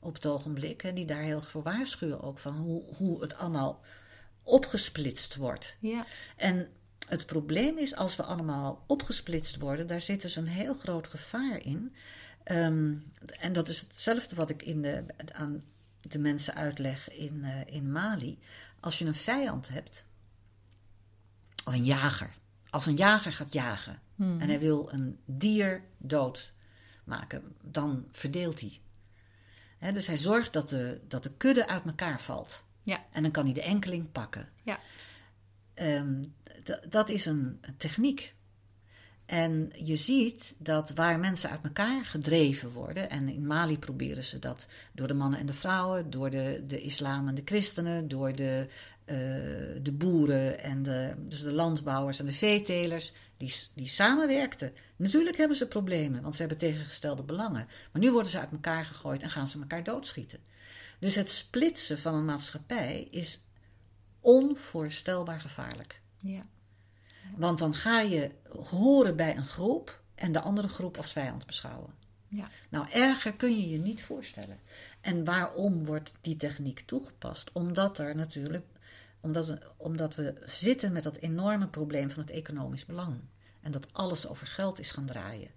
[0.00, 0.82] op het ogenblik.
[0.82, 3.80] En die daar heel voor waarschuwen ook van hoe, hoe het allemaal
[4.42, 5.76] opgesplitst wordt.
[5.80, 6.68] Ja, En
[7.08, 11.64] het probleem is, als we allemaal opgesplitst worden, daar zit dus een heel groot gevaar
[11.64, 11.94] in.
[12.44, 12.94] Ehm,
[13.40, 15.64] en dat is hetzelfde wat ik in de, aan
[16.00, 18.38] de mensen uitleg in, eh, in Mali.
[18.80, 20.04] Als je een vijand hebt,
[21.64, 22.30] of een jager.
[22.70, 24.40] Als een jager gaat jagen Hmm.
[24.40, 28.80] en hij wil een dier doodmaken, dan verdeelt hij.
[29.92, 32.64] Dus hij zorgt dat de, dat de kudde uit elkaar valt.
[32.82, 34.48] ja, En dan kan hij de enkeling pakken.
[34.62, 34.78] ja,
[35.74, 36.22] Ehm,
[36.88, 38.34] dat is een, een techniek.
[39.26, 44.38] En je ziet dat waar mensen uit elkaar gedreven worden, en in Mali proberen ze
[44.38, 48.34] dat door de mannen en de vrouwen, door de, de islam en de christenen, door
[48.34, 48.68] de,
[49.04, 49.16] eh,
[49.82, 54.72] de boeren en de, dus de landbouwers en de veetelers, die, die samenwerkten.
[54.96, 57.68] Natuurlijk hebben ze problemen, want ze hebben tegengestelde belangen.
[57.92, 60.38] Maar nu worden ze uit elkaar gegooid en gaan ze elkaar doodschieten.
[60.98, 63.40] Dus het splitsen van een maatschappij is
[64.20, 66.00] onvoorstelbaar gevaarlijk.
[66.16, 66.46] ja,
[67.36, 68.30] Want dan ga je
[68.70, 71.94] horen bij een groep en de andere groep als vijand beschouwen.
[72.28, 74.58] ja, Nou, erger kun je je niet voorstellen.
[75.00, 77.52] En waarom wordt die techniek toegepast?
[77.52, 78.66] Omdat er natuurlijk,
[79.24, 83.20] omdat we, omdat we zitten met dat enorme probleem van het economisch belang.
[83.60, 85.50] En dat alles over geld is gaan draaien.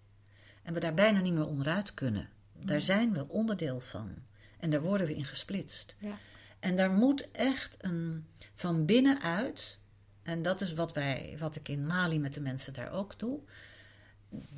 [0.64, 2.30] En we daar bijna niet meer onderuit kunnen.
[2.60, 4.16] Daar zijn we onderdeel van.
[4.60, 5.96] En daar worden we in gesplitst.
[6.00, 6.18] ja,
[6.60, 8.26] En daar moet echt een
[8.56, 9.80] van binnenuit,
[10.22, 13.40] en dat is wat, wij, wat ik in Mali met de mensen daar ook doe,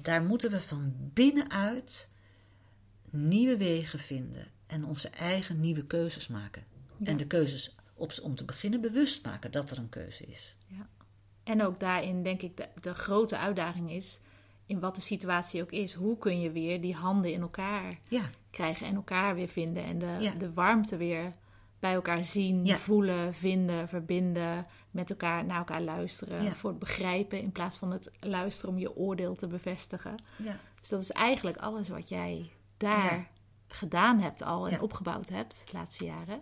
[0.01, 2.09] daar moeten we van binnenuit
[3.09, 6.63] nieuwe wegen vinden en onze eigen nieuwe keuzes maken.
[6.97, 7.05] Ja.
[7.05, 10.55] En de keuzes op, om te beginnen bewust maken dat er een keuze is.
[10.67, 10.87] ja.
[11.43, 14.19] En ook daarin denk ik de, de grote uitdaging is,
[14.65, 18.21] in wat de situatie ook is, hoe kun je weer die handen in elkaar Ja,
[18.51, 20.31] krijgen en elkaar weer vinden en de, Ja.
[20.31, 21.33] de warmte weer
[21.79, 22.75] bij elkaar zien, Ja.
[22.75, 28.11] voelen, vinden, verbinden, met elkaar naar elkaar luisteren, voor het begrijpen in plaats van het
[28.19, 30.15] luisteren om je oordeel te bevestigen.
[30.37, 33.27] ja, Dus dat is eigenlijk alles wat jij daar
[33.67, 36.41] gedaan hebt al en opgebouwd hebt de laatste jaren.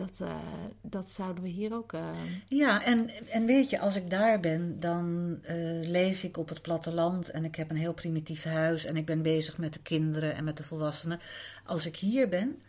[0.00, 0.34] Dat, eh,
[0.82, 1.92] dat zouden we hier ook.
[1.92, 2.02] eh,
[2.48, 6.62] Ja, en, en weet je, als ik daar ben, dan eh, leef ik op het
[6.62, 10.34] platteland en ik heb een heel primitief huis en ik ben bezig met de kinderen
[10.34, 11.20] en met de volwassenen.
[11.64, 12.62] Als ik hier ben,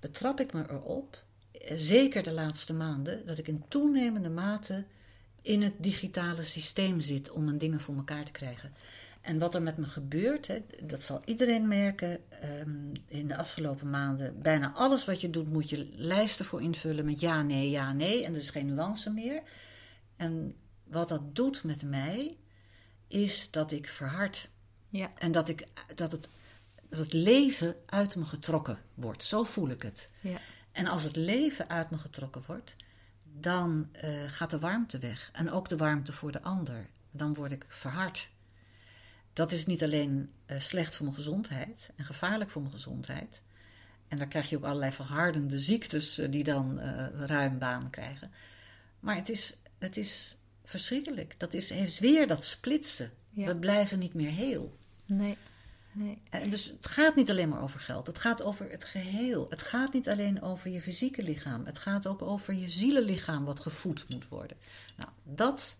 [0.00, 1.22] betrap ik me erop,
[1.72, 4.84] zeker de laatste maanden, dat ik in toenemende mate
[5.42, 8.72] in het digitale systeem zit om mijn dingen voor elkaar te krijgen.
[9.24, 13.90] En wat er met me gebeurt, hè, dat zal iedereen merken ehm, in de afgelopen
[13.90, 14.42] maanden.
[14.42, 18.24] Bijna alles wat je doet, moet je lijsten voor invullen met ja, nee, ja, nee.
[18.24, 19.42] En er is geen nuance meer.
[20.16, 22.36] En wat dat doet met mij,
[23.08, 24.48] is dat ik verhard.
[24.88, 26.28] ja, En dat, ik, dat, het,
[26.88, 29.22] dat het leven uit me getrokken wordt.
[29.22, 30.12] Zo voel ik het.
[30.20, 30.38] ja,
[30.72, 32.76] En als het leven uit me getrokken wordt,
[33.22, 35.30] dan eh, gaat de warmte weg.
[35.32, 36.88] En ook de warmte voor de ander.
[37.10, 38.32] Dan word ik verhard.
[39.34, 43.42] Dat is niet alleen eh, slecht voor mijn gezondheid en gevaarlijk voor mijn gezondheid.
[44.08, 48.30] En daar krijg je ook allerlei verhardende ziektes eh, die dan eh, ruim baan krijgen.
[49.00, 51.34] Maar het is, het is verschrikkelijk.
[51.38, 53.10] Dat is, is weer dat splitsen.
[53.30, 53.46] Ja.
[53.46, 54.78] We blijven niet meer heel.
[55.06, 55.36] nee,
[55.92, 58.06] nee, En dus het gaat niet alleen maar over geld.
[58.06, 59.46] Het gaat over het geheel.
[59.48, 61.66] Het gaat niet alleen over je fysieke lichaam.
[61.66, 64.56] Het gaat ook over je zielenlichaam wat gevoed moet worden.
[64.96, 65.78] Nou, dat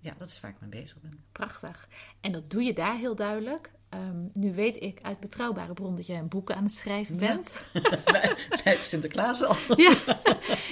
[0.00, 1.24] ja, dat is waar ik mee bezig ben.
[1.32, 1.88] Prachtig.
[2.20, 3.70] En dat doe je daar heel duidelijk.
[3.90, 7.60] Ehm, nu weet ik uit betrouwbare bron dat jij een boek aan het schrijven bent.
[7.72, 7.80] Ja.
[8.64, 9.56] nee, Sinterklaas al.
[9.76, 9.94] ja,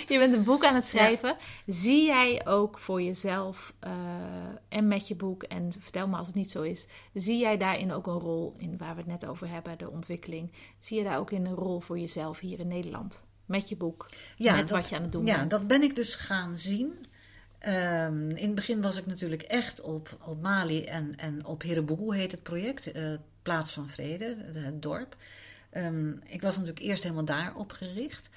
[0.07, 1.37] je bent een boek aan het schrijven.
[1.67, 3.93] Zie jij ook voor jezelf uh,
[4.69, 7.93] en met je boek, en vertel me als het niet zo is, zie jij daarin
[7.93, 10.53] ook een rol in waar we het net over hebben, de ontwikkeling?
[10.79, 13.25] Zie je daar ook in een rol voor jezelf hier in Nederland?
[13.47, 15.51] Met je boek, ja, met dat, wat je aan het doen ja, bent.
[15.51, 17.07] dat ben ik dus gaan zien.
[17.66, 22.33] Um, in het begin was ik natuurlijk echt op, Mali en, en op Herebou heet
[22.33, 25.16] het project, uh, Plaats van Vrede, het dorp.
[25.77, 28.29] Um, ik was natuurlijk eerst helemaal daarop gericht.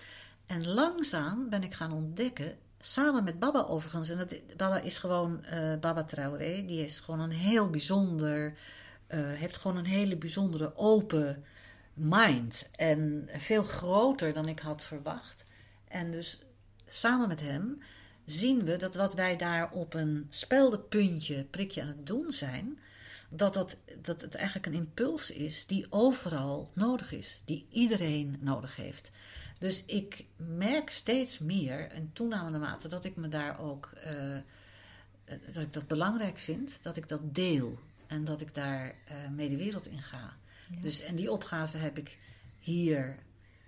[0.46, 5.46] En langzaam ben ik gaan ontdekken, samen met Baba overigens, en dat, Baba is gewoon,
[5.54, 8.54] uh, Baba Traoré, die is gewoon een heel bijzonder,
[9.08, 11.44] uh, heeft gewoon een hele bijzondere open
[11.94, 12.68] mind.
[12.76, 15.44] En veel groter dan ik had verwacht.
[15.88, 16.42] En dus
[16.88, 17.82] samen met hem
[18.32, 22.80] zien we dat wat wij daar op een speldenpuntje, prikje aan het doen zijn,
[23.30, 28.76] dat, dat, dat het eigenlijk een impuls is die overal nodig is, die iedereen nodig
[28.76, 29.12] heeft.
[29.60, 34.38] Dus ik merk steeds meer, en toenamende mate, dat ik me daar ook, uh,
[35.54, 39.50] dat ik dat belangrijk vind, dat ik dat deel en dat ik daar uh, mee
[39.50, 40.38] de wereld in ga.
[40.70, 40.82] Ja.
[40.82, 42.17] Dus, en die opgave heb ik
[42.60, 43.20] hier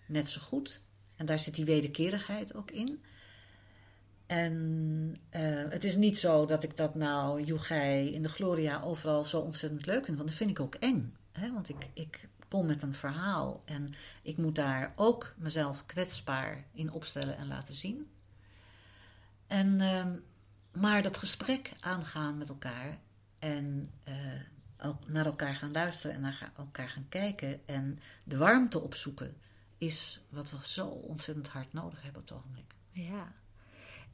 [0.05, 0.79] net zo goed.
[1.15, 3.03] En daar zit die wederkerigheid ook in.
[4.33, 9.25] En uh, het is niet zo dat ik dat nou, Joegij, in de Gloria overal
[9.25, 10.17] zo ontzettend leuk vind.
[10.17, 11.15] Want dat vind ik ook eng.
[11.31, 11.53] Hè?
[11.53, 16.91] Want ik, ik kom met een verhaal en ik moet daar ook mezelf kwetsbaar in
[16.91, 18.07] opstellen en laten zien.
[19.47, 20.05] En, uh,
[20.71, 22.99] maar dat gesprek aangaan met elkaar
[23.39, 29.37] en uh, naar elkaar gaan luisteren en naar elkaar gaan kijken en de warmte opzoeken,
[29.77, 32.73] is wat we zo ontzettend hard nodig hebben op het ogenblik.
[32.91, 33.31] Ja.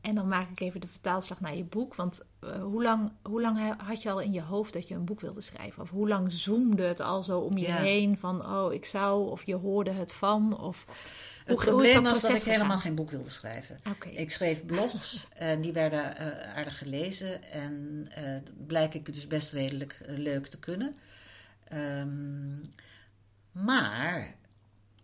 [0.01, 1.95] En dan maak ik even de vertaalslag naar je boek.
[1.95, 5.05] Want uh, hoe, lang, hoe lang had je al in je hoofd dat je een
[5.05, 5.81] boek wilde schrijven?
[5.81, 7.75] Of hoe lang zoomde het al zo om je Ja.
[7.75, 10.59] heen van, oh, ik zou, of je hoorde het van?
[10.59, 10.85] Of,
[11.45, 13.77] Het hoe, probleem hoe was dat ik helemaal geen boek wilde schrijven.
[14.09, 17.43] Ik schreef blogs en die werden eh, aardig gelezen.
[17.51, 18.35] En eh
[18.67, 20.95] blijk ik dus best redelijk eh, leuk te kunnen.
[21.63, 22.57] Ehm,
[23.51, 24.35] maar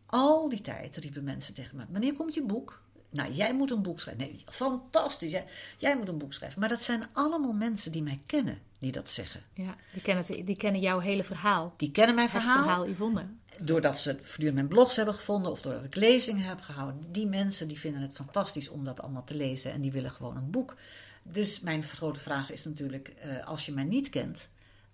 [0.06, 2.84] al die tijd riepen mensen tegen me: Wanneer komt je boek?
[3.16, 4.24] Nou, jij moet een boek schrijven.
[4.24, 5.32] Nee, fantastisch.
[5.32, 5.46] Jij,
[5.78, 6.60] jij moet een boek schrijven.
[6.60, 9.44] Maar dat zijn allemaal mensen die mij kennen, die dat zeggen.
[9.54, 11.74] Ja, die kennen, het, die kennen jouw hele verhaal.
[11.78, 12.64] Die kennen mijn Het verhaal.
[12.64, 13.26] verhaal Yvonne.
[13.60, 17.06] Doordat ze voortdurend mijn blogs hebben gevonden of doordat ik lezingen heb gehouden.
[17.12, 20.38] Die mensen die vinden het fantastisch om dat allemaal te lezen en die willen gewoon
[20.38, 20.76] een boek.
[21.24, 24.48] Dus mijn grote vraag is natuurlijk, eh, als je mij niet kent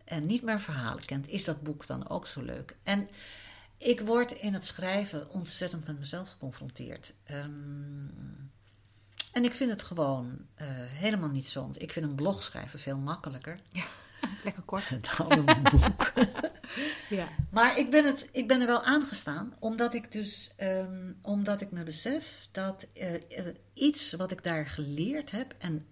[0.03, 2.75] en niet mijn verhalen kent, is dat boek dan ook zo leuk?
[2.83, 3.09] En
[3.81, 7.13] ik word in het schrijven ontzettend met mezelf geconfronteerd.
[7.23, 8.07] Ehm,
[9.31, 11.61] en ik vind het gewoon eh, helemaal niet zo.
[11.61, 13.59] Want ik vind een blog schrijven veel makkelijker
[14.43, 14.89] Lekker kort.
[15.17, 16.11] dan een boek.
[17.09, 17.27] Ja.
[17.49, 21.71] Maar ik ben, het, ik ben er wel aangestaan, omdat ik dus, ehm, omdat ik
[21.71, 25.85] me besef dat eh, eh, iets wat ik daar geleerd heb, en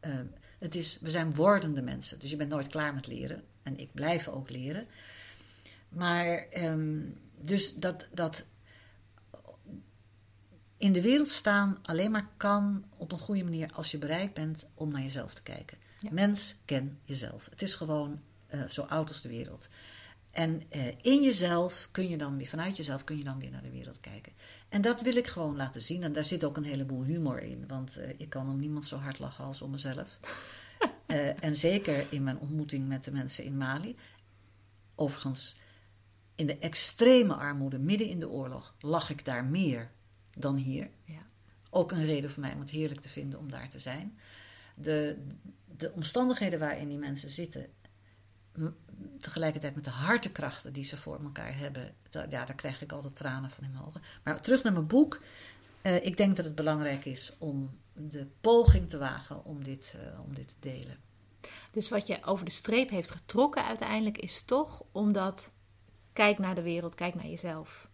[0.00, 0.12] eh,
[0.58, 3.92] het is, we zijn wordende mensen, dus je bent nooit klaar met leren, en ik
[3.94, 4.86] blijf ook leren.
[5.88, 7.00] Maar, ehm,
[7.42, 8.46] dus dat, dat
[10.76, 14.66] in de wereld staan alleen maar kan op een goede manier als je bereid bent
[14.74, 15.78] om naar jezelf te kijken.
[16.00, 16.08] Ja.
[16.12, 17.48] Mens, ken jezelf.
[17.50, 19.68] Het is gewoon eh, zo oud als de wereld.
[20.30, 23.62] En eh, in jezelf kun je dan weer, vanuit jezelf kun je dan weer naar
[23.62, 24.32] de wereld kijken.
[24.68, 26.02] En dat wil ik gewoon laten zien.
[26.02, 27.64] En daar zit ook een heleboel humor in.
[27.68, 30.08] Want eh, ik kan om niemand zo hard lachen als om mezelf.
[31.40, 33.96] En zeker in mijn ontmoeting met de mensen in Mali.
[34.94, 35.56] Overigens,
[36.34, 39.90] in de extreme armoede, midden in de oorlog, lag ik daar meer
[40.38, 40.90] dan hier.
[41.04, 41.26] Ja.
[41.70, 44.18] Ook een reden voor mij om het heerlijk te vinden om daar te zijn.
[44.74, 45.26] De,
[45.76, 47.66] de omstandigheden waarin die mensen zitten,
[49.20, 53.50] tegelijkertijd met de hartekrachten die ze voor elkaar hebben, ja, daar krijg ik altijd tranen
[53.50, 54.02] van in mijn ogen.
[54.24, 55.20] Maar terug naar mijn boek.
[55.82, 60.20] Eh, ik denk dat het belangrijk is om de poging te wagen om dit, eh,
[60.20, 60.96] om dit te delen.
[61.70, 65.52] Dus wat je over de streep heeft getrokken uiteindelijk is toch omdat
[66.12, 67.90] kijk naar de wereld, kijk naar jezelf.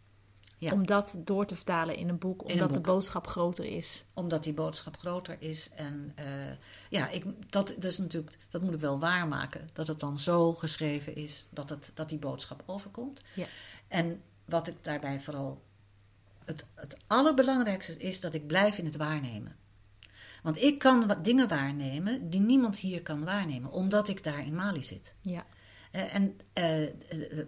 [0.58, 0.72] Ja.
[0.72, 4.04] Om dat door te vertalen in een boek, een omdat de boodschap groter is.
[4.14, 5.70] Omdat die boodschap groter is.
[5.74, 6.26] En eh,
[6.90, 9.68] ja, ik, dat, dat, is natuurlijk, dat moet ik wel waarmaken.
[9.72, 13.22] Dat het dan zo geschreven is dat, het, dat die boodschap overkomt.
[13.34, 13.46] Ja.
[13.88, 15.62] En wat ik daarbij vooral.
[16.44, 19.56] Het, het allerbelangrijkste is dat ik blijf in het waarnemen.
[20.42, 24.54] Want ik kan wat dingen waarnemen die niemand hier kan waarnemen, omdat ik daar in
[24.54, 25.14] Mali zit.
[25.20, 25.46] Ja,
[25.90, 26.90] en eh, eh,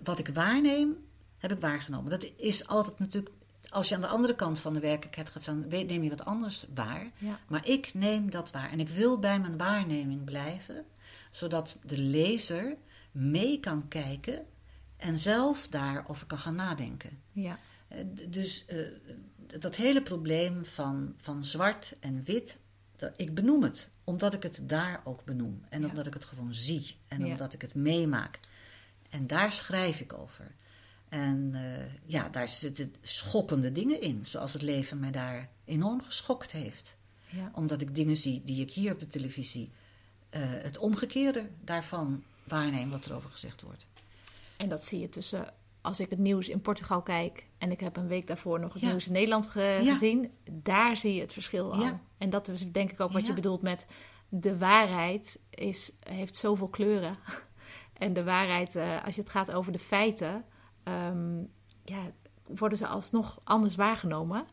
[0.04, 0.96] wat ik waarneem,
[1.38, 2.10] heb ik waargenomen.
[2.10, 3.34] Dat is altijd natuurlijk.
[3.68, 6.66] Als je aan de andere kant van de werkelijkheid gaat staan, neem je wat anders
[6.74, 7.10] waar.
[7.18, 8.70] ja, Maar ik neem dat waar.
[8.70, 10.84] En ik wil bij mijn waarneming blijven.
[11.32, 12.76] zodat de lezer
[13.12, 14.46] mee kan kijken
[14.96, 17.10] en zelf daarover kan gaan nadenken.
[17.32, 17.58] Ja.
[17.88, 18.78] Eh, Dus eh,
[19.58, 22.58] dat hele probleem van, van zwart en wit,
[23.00, 25.62] dat, ik benoem het omdat ik het daar ook benoem.
[25.68, 25.88] En Ja.
[25.88, 27.26] omdat ik het gewoon zie en Ja.
[27.26, 28.38] omdat ik het meemaak.
[29.10, 30.52] En daar schrijf ik over.
[31.08, 36.50] En eh, ja, daar zitten schokkende dingen in, zoals het leven mij daar enorm geschokt
[36.52, 36.96] heeft.
[37.28, 37.50] Ja.
[37.54, 39.70] Omdat ik dingen zie die ik hier op de televisie,
[40.30, 43.86] eh, het omgekeerde daarvan waarneem wat er over gezegd wordt.
[44.56, 45.52] En dat zie je tussen
[45.82, 48.82] als ik het nieuws in Portugal kijk en ik heb een week daarvoor nog het
[48.82, 48.88] Ja.
[48.88, 49.92] nieuws in Nederland ge- Ja.
[49.92, 51.80] gezien, daar zie je het verschil al.
[51.82, 52.00] Ja.
[52.18, 53.86] En dat is denk ik ook wat je bedoelt met
[54.28, 57.16] de waarheid is, heeft zoveel kleuren.
[57.92, 60.44] En de waarheid, eh, als je het gaat over de feiten,
[60.82, 61.38] ehm,
[61.84, 62.00] ja,
[62.46, 64.46] worden ze alsnog anders waargenomen.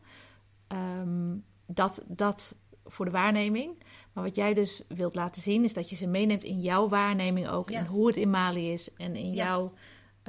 [0.66, 1.36] Ehm,
[1.66, 3.82] dat, dat voor de waarneming.
[4.12, 7.48] Maar wat jij dus wilt laten zien, is dat je ze meeneemt in jouw waarneming
[7.48, 7.70] ook.
[7.70, 8.94] En hoe het in Mali is.
[8.94, 9.72] En in jouw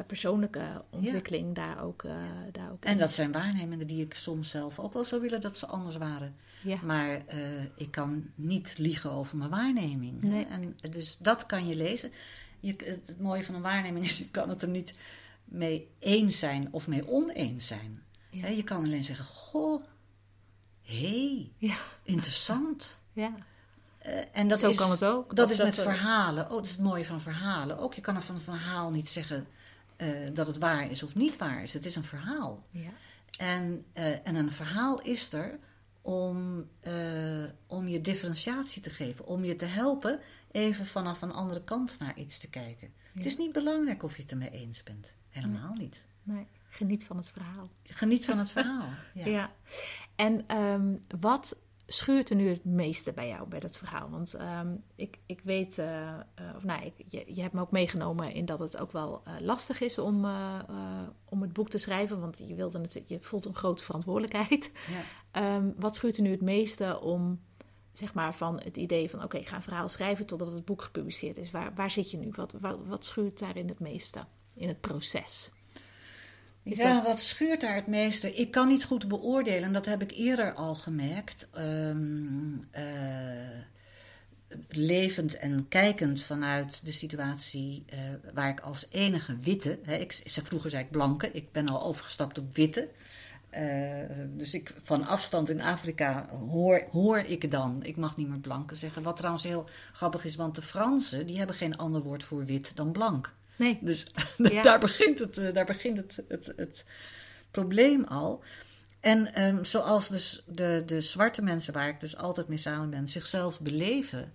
[0.04, 2.16] persoonlijke ontwikkeling daar, ook, eh,
[2.52, 5.58] daar ook En dat zijn waarnemingen die ik soms zelf ook wel zou willen dat
[5.58, 6.36] ze anders waren.
[6.64, 6.80] Ja.
[6.84, 10.22] Maar eh, ik kan niet liegen over mijn waarneming.
[10.22, 10.46] Nee.
[10.46, 12.12] En, dus dat kan je lezen.
[12.60, 14.94] Je, het, mooie van een waarneming is, je kan het er niet
[15.46, 18.04] mee eens zijn of mee oneens zijn.
[18.30, 18.42] Ja.
[18.42, 19.84] Hè, Je kan alleen zeggen, goh,
[20.82, 21.78] hé, hey, Ja.
[22.04, 22.98] interessant.
[23.14, 23.34] ja.
[24.00, 25.36] Eh, en dat Zo is, kan het ook.
[25.36, 26.44] Dat is dat met verhalen.
[26.44, 27.78] Oh, dat is het mooie van verhalen.
[27.78, 29.48] Ook je kan er van een verhaal niet zeggen
[30.00, 31.74] eh, dat het waar is of niet waar is.
[31.74, 32.68] Het is een verhaal.
[32.70, 32.92] Ja.
[33.38, 35.60] En, eh, en een verhaal is er
[36.02, 39.26] om, eh, om je differentiatie te geven.
[39.26, 40.20] Om je te helpen
[40.52, 42.94] even vanaf een andere kant naar iets te kijken.
[43.14, 45.14] Het is niet belangrijk of je het ermee eens bent.
[45.30, 46.02] Helemaal niet.
[46.24, 47.70] Nee, geniet van het verhaal.
[47.84, 48.90] Geniet van het verhaal.
[49.14, 49.26] Ja.
[49.26, 49.52] Ja.
[50.16, 51.58] En ehm, wat
[51.91, 54.10] schuurt er nu het meeste bij jou, bij dat verhaal?
[54.10, 56.13] Want ehm, ik, ik weet, eh,
[56.56, 59.34] of nou, ik, je, je hebt me ook meegenomen in dat het ook wel eh,
[59.39, 60.28] lastig is om,
[61.25, 62.19] om het boek te schrijven.
[62.19, 64.71] Want je, wilde het, je voelt een grote verantwoordelijkheid.
[64.88, 65.02] Ja.
[65.32, 67.39] Ehm, wat schuurt er nu het meeste om,
[67.91, 69.23] zeg maar, van het idee van...
[69.23, 71.52] oké, ik ga een verhaal schrijven totdat het boek gepubliceerd is.
[71.52, 72.32] Waar, waar zit je nu?
[72.36, 74.25] Wat, wat, wat schuurt daarin het meeste
[74.56, 75.52] in het proces?
[76.63, 78.36] Is ja, dat- wat schuurt daar het meeste?
[78.36, 81.48] Ik kan niet goed beoordelen, en dat heb ik eerder al gemerkt.
[81.52, 82.88] Ehm, eh,
[84.69, 88.00] levend en kijkend vanuit de situatie eh,
[88.34, 92.38] waar ik als enige witte, hè, ik, vroeger zei ik blanke, ik ben al overgestapt
[92.38, 92.89] op witte.
[93.50, 98.39] Eh, dus ik, van afstand in Afrika hoor, hoor ik dan, ik mag niet meer
[98.39, 99.02] blanke zeggen.
[99.02, 102.76] Wat trouwens heel grappig is, want de Fransen die hebben geen ander woord voor wit
[102.76, 103.34] dan blank.
[103.60, 104.06] Nee, Dus
[104.38, 104.62] Ja.
[104.62, 106.84] daar begint, het, eh, daar begint het, het, het
[107.52, 108.43] probleem al.
[109.00, 113.08] En ehm, zoals dus de, de zwarte mensen waar ik dus altijd mee samen ben,
[113.08, 114.34] zichzelf beleven,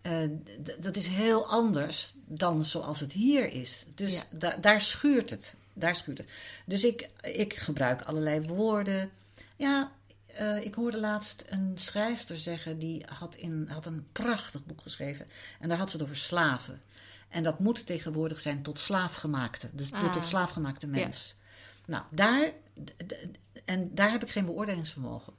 [0.00, 0.16] eh,
[0.80, 3.84] dat is heel anders dan zoals het hier is.
[3.94, 4.22] Dus Ja.
[4.30, 5.54] da- daar schuurt het.
[5.72, 6.28] Daar schuurt het.
[6.66, 9.10] Dus ik, ik gebruik allerlei woorden.
[9.56, 9.92] Ja,
[10.26, 15.26] eh, ik hoorde laatst een schrijfster zeggen, die had, in, had een prachtig boek geschreven.
[15.60, 16.80] En daar had ze het over slaven.
[17.28, 19.68] En dat moet tegenwoordig zijn tot slaafgemaakte.
[19.72, 20.12] Dus Ah.
[20.12, 21.36] tot slaafgemaakte mens.
[21.86, 22.52] Nou, daar,
[23.64, 25.32] en daar heb ik geen beoordelingsvermogen.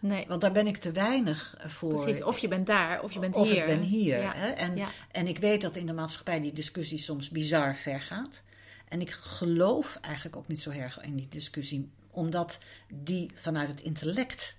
[0.00, 0.26] nee.
[0.28, 1.94] Want daar ben ik te weinig voor.
[2.02, 3.58] Precies, of je bent daar, of je bent Of hier.
[3.60, 4.20] ik ben hier.
[4.20, 4.32] Ja.
[4.34, 4.46] Hè?
[4.48, 4.88] En, Ja.
[5.12, 8.42] en ik weet dat in de maatschappij die discussie soms bizar ver gaat.
[8.88, 12.58] En ik geloof eigenlijk ook niet zo erg in die discussie, omdat
[12.94, 14.56] die vanuit het intellect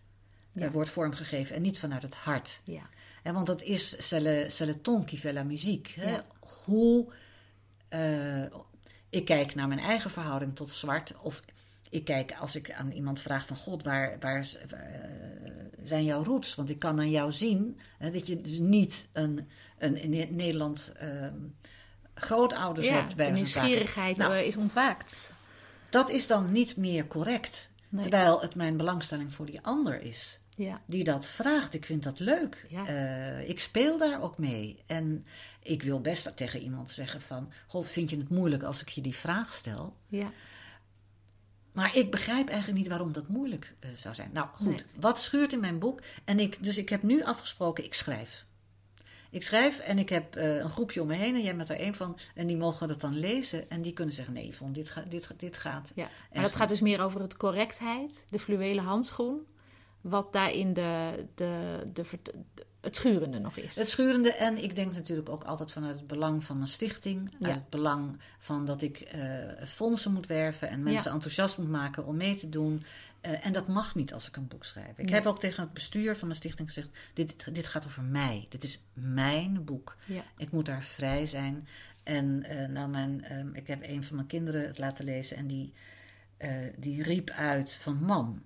[0.54, 0.72] eh, Ja.
[0.72, 2.60] wordt vormgegeven en niet vanuit het hart.
[2.64, 2.90] Ja.
[3.34, 5.46] Want dat is c'est le, c'est le ton qui fait la?
[5.96, 6.26] Ja.
[6.66, 7.08] Hoe
[7.90, 8.44] eh,
[9.10, 11.14] ik kijk naar mijn eigen verhouding tot zwart.
[11.22, 11.42] Of
[11.90, 14.80] ik kijk als ik aan iemand vraag van God, waar, waar eh,
[15.84, 16.56] zijn jouw roots?
[16.56, 20.94] Want ik kan aan jou zien hè, dat je dus niet een, een in Nederland
[20.98, 21.36] ehm,
[22.14, 23.62] grootouders ja, hebt bij de spreken.
[23.62, 25.34] nieuwsgierigheid Nou, eh, is ontwaakt.
[25.90, 27.70] Dat is dan niet meer correct.
[27.90, 28.02] Nee.
[28.02, 30.82] Terwijl het mijn belangstelling voor die ander is Ja.
[30.86, 31.74] die dat vraagt.
[31.74, 32.66] Ik vind dat leuk.
[32.70, 32.88] Ja.
[32.88, 34.80] Eh, ik speel daar ook mee.
[34.86, 35.26] En
[35.62, 37.52] ik wil best tegen iemand zeggen van...
[37.68, 39.96] Goh, vind je het moeilijk als ik je die vraag stel?
[40.08, 40.32] Ja.
[41.72, 44.30] Maar ik begrijp eigenlijk niet waarom dat moeilijk eh, zou zijn.
[44.34, 44.84] Nou goed, Nee.
[45.00, 46.02] wat schuurt in mijn boek?
[46.26, 48.46] En ik, dus ik heb nu afgesproken, ik schrijf.
[49.30, 51.80] Ik schrijf en ik heb eh, een groepje om me heen en jij bent er
[51.80, 52.18] één van.
[52.36, 55.34] En die mogen dat dan lezen en die kunnen zeggen: nee, Yvonne, dit, ga, dit,
[55.38, 55.92] dit gaat.
[55.96, 56.10] ja.
[56.34, 59.46] Maar dat gaat dus meer over het correctheid, de fluwelen handschoen.
[60.10, 63.76] Wat daarin de, de, de, de- het schurende nog is.
[63.76, 67.36] Het schurende en ik denk natuurlijk ook altijd vanuit het belang van mijn stichting.
[67.40, 67.48] Ja.
[67.48, 69.22] Uit het belang van dat ik eh,
[69.66, 71.12] fondsen moet werven en mensen Ja.
[71.16, 72.84] enthousiast moet maken om mee te doen.
[73.22, 74.98] Eh, en dat mag niet als ik een boek schrijf.
[74.98, 75.14] Ik Nee.
[75.14, 78.46] heb ook tegen het bestuur van mijn stichting gezegd: dit, dit gaat over mij.
[78.50, 79.96] Dit is mijn boek.
[80.06, 80.24] Ja.
[80.38, 81.68] Ik moet daar vrij zijn.
[82.04, 85.48] En eh, nou, mijn, ehm, ik heb een van mijn kinderen het laten lezen en
[85.48, 85.74] die,
[86.78, 88.42] die riep uit van mam.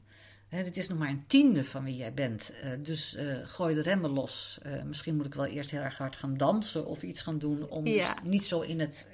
[0.52, 2.52] Hè, dit is nog maar een tiende van wie jij bent.
[2.62, 4.60] Eh, dus eh, gooi de remmen los.
[4.64, 7.70] Eh, misschien moet ik wel eerst heel erg hard gaan dansen of iets gaan doen.
[7.70, 8.14] Om Ja.
[8.14, 9.08] dus niet zo in het,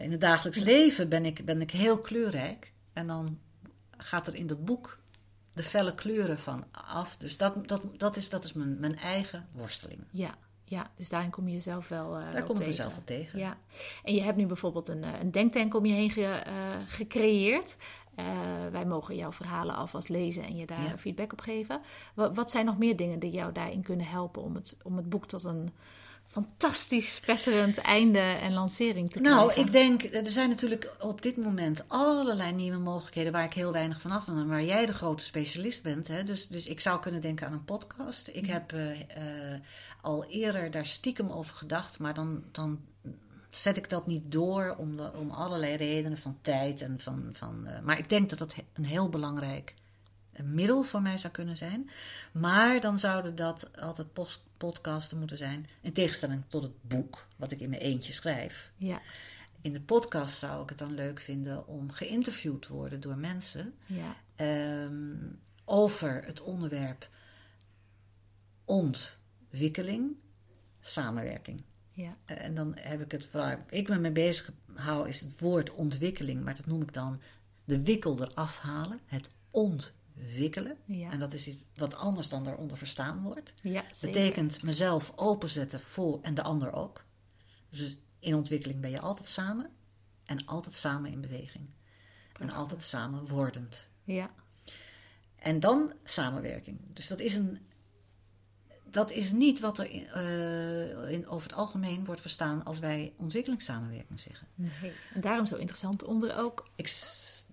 [0.00, 2.72] in het dagelijks leven ben ik, ben ik heel kleurrijk.
[2.92, 3.38] En dan
[3.96, 4.98] gaat er in dat boek
[5.52, 7.16] de felle kleuren van af.
[7.16, 10.00] Dus dat, dat, dat is, dat is mijn, mijn eigen worsteling.
[10.10, 10.34] Ja,
[10.64, 13.38] ja, dus daarin kom je jezelf wel, eh Daar wel kom ik mezelf wel tegen.
[13.38, 13.56] Ja,
[14.02, 17.76] en je hebt nu bijvoorbeeld een, een denktank om je heen ge- gecreëerd.
[18.16, 18.24] Eh,
[18.70, 20.98] wij mogen jouw verhalen alvast lezen en je daar Ja.
[20.98, 21.80] feedback op geven.
[22.14, 25.08] Wat, wat zijn nog meer dingen die jou daarin kunnen helpen om het, om het
[25.08, 25.70] boek tot een
[26.26, 29.46] fantastisch spetterend einde en lancering te krijgen?
[29.46, 33.72] Nou, ik denk, er zijn natuurlijk op dit moment allerlei nieuwe mogelijkheden waar ik heel
[33.72, 34.36] weinig van af ben.
[34.38, 36.08] En waar jij de grote specialist bent.
[36.08, 36.24] Hè?
[36.24, 38.28] Dus, dus ik zou kunnen denken aan een podcast.
[38.32, 39.00] Ik heb eh,
[39.54, 39.60] eh,
[40.02, 42.80] al eerder daar stiekem over gedacht, maar dan, dan
[43.56, 47.28] zet ik dat niet door om, de, om allerlei redenen van tijd en van.
[47.32, 49.74] van eh, maar ik denk dat dat een heel belangrijk
[50.32, 51.90] een middel voor mij zou kunnen zijn.
[52.32, 55.66] Maar dan zouden dat altijd post- podcasten moeten zijn.
[55.82, 58.70] In tegenstelling tot het boek, wat ik in mijn eentje schrijf.
[58.76, 59.00] Ja,
[59.60, 63.74] In de podcast zou ik het dan leuk vinden om geïnterviewd te worden door mensen
[63.86, 65.14] ja, ehm,
[65.64, 67.08] over het onderwerp
[68.64, 70.16] ontwikkeling,
[70.80, 71.62] samenwerking.
[71.96, 75.40] Ja, Eh, En dan heb ik het waar ik me mee bezig hou, is het
[75.40, 77.20] woord ontwikkeling, maar dat noem ik dan
[77.64, 80.76] de wikkel eraf halen, het ontwikkelen.
[80.84, 81.10] ja.
[81.10, 83.54] En dat is iets wat anders dan daaronder verstaan wordt.
[83.62, 83.84] ja.
[84.00, 87.04] Betekent mezelf openzetten voor en de ander ook.
[87.70, 89.70] Dus in ontwikkeling ben je altijd samen
[90.24, 91.66] en altijd samen in beweging.
[92.40, 93.88] En altijd samen wordend.
[94.04, 94.30] Ja,
[95.36, 96.78] En dan samenwerking.
[96.92, 97.58] Dus dat is een.
[98.90, 104.20] Dat is niet wat er eh, in, over het algemeen wordt verstaan als wij ontwikkelingssamenwerking
[104.20, 104.46] zeggen.
[104.54, 104.92] nee.
[105.14, 107.02] En daarom zo interessant om er ook Ik,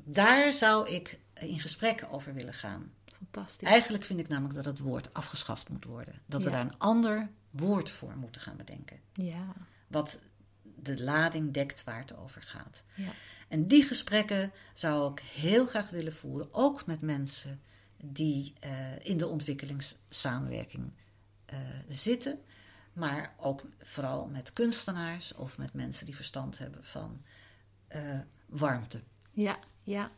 [0.04, 2.92] daar zou ik in gesprek over willen gaan.
[3.18, 3.68] fantastisch.
[3.68, 6.22] Eigenlijk vind ik namelijk dat het woord afgeschaft moet worden.
[6.26, 9.00] Dat we daar een ander woord voor moeten gaan bedenken.
[9.14, 9.54] Ja,
[9.88, 10.20] Wat
[10.76, 12.84] de lading dekt waar het over gaat.
[12.96, 13.12] ja,
[13.48, 17.62] En die gesprekken zou ik heel graag willen voeren, ook met mensen
[18.04, 18.72] die eh,
[19.06, 20.92] in de ontwikkelingssamenwerking
[21.54, 22.40] eh, zitten,
[22.94, 27.22] maar ook vooral met kunstenaars of met mensen die verstand hebben van
[27.88, 28.02] eh,
[28.46, 29.02] warmte.
[29.32, 30.12] ja, ja.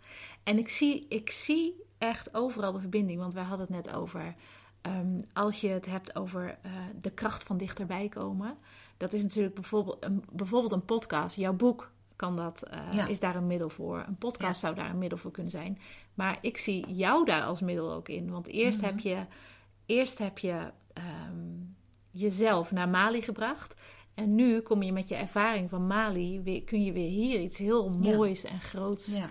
[0.43, 4.35] En ik zie, ik zie echt overal de verbinding, want wij hadden het net over.
[4.81, 6.71] ehm, als je het hebt over eh,
[7.01, 8.57] de kracht van dichterbij komen.
[8.97, 11.35] Dat is natuurlijk bijvoorbeeld een, bijvoorbeeld een podcast.
[11.35, 13.07] Jouw boek kan dat, Ja.
[13.07, 14.03] is daar een middel voor.
[14.07, 14.67] Een podcast Ja.
[14.67, 15.79] zou daar een middel voor kunnen zijn.
[16.13, 18.31] Maar ik zie jou daar als middel ook in.
[18.31, 18.87] Want eerst Mhm.
[18.87, 19.25] heb je,
[19.85, 21.63] eerst heb je ehm,
[22.11, 23.75] jezelf naar Mali gebracht.
[24.13, 27.57] En nu kom je met je ervaring van Mali, weer, kun je weer hier iets
[27.57, 29.29] heel moois en groots Ja.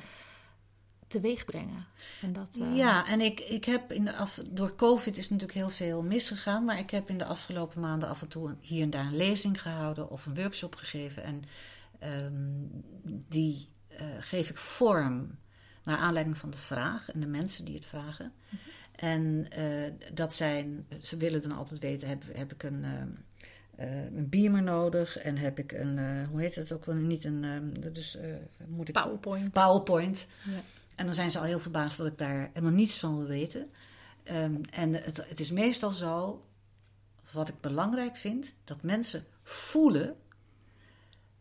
[1.06, 1.86] teweeg brengen.
[2.22, 5.58] En dat, eh, Ja, en ik, ik heb in de af, door COVID is natuurlijk
[5.58, 6.64] heel veel misgegaan.
[6.64, 9.62] Maar ik heb in de afgelopen maanden af en toe hier en daar een lezing
[9.62, 11.22] gehouden of een workshop gegeven.
[11.24, 11.42] En
[11.98, 12.66] ehm,
[13.28, 15.38] die eh, geef ik vorm
[15.84, 18.32] naar aanleiding van de vraag en de mensen die het vragen.
[18.96, 22.84] En eh, dat zijn, ze willen dan altijd weten, heb, heb ik een,
[23.76, 27.74] eh, een beamer nodig en heb ik een, hoe heet het ook wel, niet een,
[27.92, 28.18] dus
[28.66, 28.94] moet ik...
[28.94, 29.52] PowerPoint.
[29.52, 30.26] PowerPoint.
[30.44, 30.60] Ja.
[30.94, 33.70] En dan zijn ze al heel verbaasd dat ik daar helemaal niets van wil weten.
[34.22, 36.44] Ehm, en het, het is meestal zo,
[37.30, 40.16] wat ik belangrijk vind, dat mensen voelen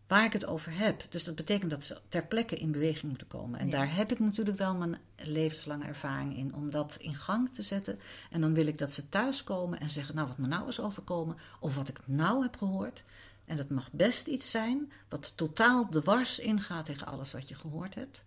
[0.07, 1.05] waar ik het over heb.
[1.09, 3.59] Dus dat betekent dat ze ter plekke in beweging moeten komen.
[3.59, 3.71] En Ja.
[3.71, 7.99] daar heb ik natuurlijk wel mijn levenslange ervaring in om dat in gang te zetten.
[8.31, 11.37] En dan wil ik dat ze thuiskomen en zeggen, nou wat me nou is overkomen,
[11.59, 13.03] of wat ik nou heb gehoord.
[13.45, 17.95] En dat mag best iets zijn wat totaal dwars ingaat tegen alles wat je gehoord
[17.95, 18.23] hebt.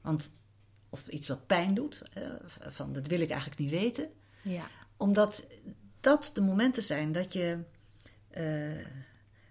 [0.00, 0.30] Want,
[0.90, 2.02] of iets wat pijn doet,
[2.58, 4.08] van dat wil ik eigenlijk niet weten.
[4.42, 4.66] Ja.
[4.96, 5.44] Omdat
[6.00, 7.58] dat de momenten zijn dat je,
[8.30, 8.86] eh,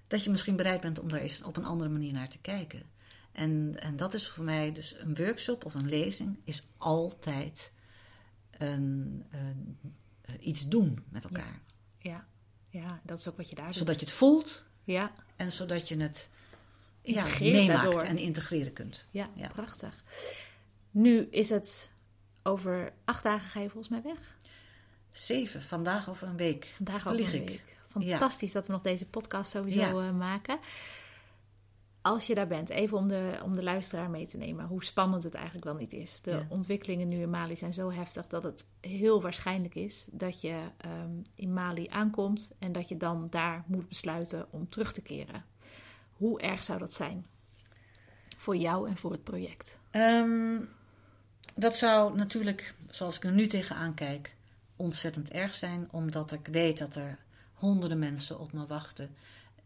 [0.08, 2.84] dat je misschien bereid bent om daar eens op een andere manier naar te kijken.
[3.32, 7.72] En, en dat is voor mij dus een workshop of een lezing is altijd
[8.58, 9.78] een, een-
[10.22, 11.60] eh, iets doen met elkaar.
[12.00, 12.28] Ja.
[12.70, 13.76] ja, dat is ook wat je daar doet.
[13.76, 16.30] Zodat je het voelt Ja, en zodat je het
[17.02, 18.02] ja, meemaakt daardoor.
[18.02, 19.06] en integreren kunt.
[19.12, 19.48] ja, Ja.
[19.48, 20.04] prachtig.
[20.92, 21.92] Nu is het
[22.44, 24.38] over acht dagen ga je volgens mij weg.
[25.12, 26.74] Zeven, vandaag over een week.
[26.76, 27.48] Vandaag vlieg over een ik.
[27.50, 27.75] week.
[28.04, 30.08] Fantastisch dat we nog deze podcast sowieso Ja.
[30.08, 30.60] eh, maken.
[32.02, 35.24] Als je daar bent, even om de, om de luisteraar mee te nemen, hoe spannend
[35.24, 36.22] het eigenlijk wel niet is.
[36.22, 36.46] De Ja.
[36.50, 41.12] ontwikkelingen nu in Mali zijn zo heftig dat het heel waarschijnlijk is dat je ehm,
[41.36, 45.46] in Mali aankomt en dat je dan daar moet besluiten om terug te keren.
[46.14, 47.26] Hoe erg zou dat zijn?
[48.38, 49.78] Voor jou en voor het project.
[49.92, 50.62] Ehm,
[51.56, 54.36] dat zou natuurlijk, zoals ik er nu tegenaan kijk,
[54.76, 55.88] ontzettend erg zijn.
[55.92, 57.18] Omdat ik weet dat er
[57.56, 59.16] honderden mensen op me wachten.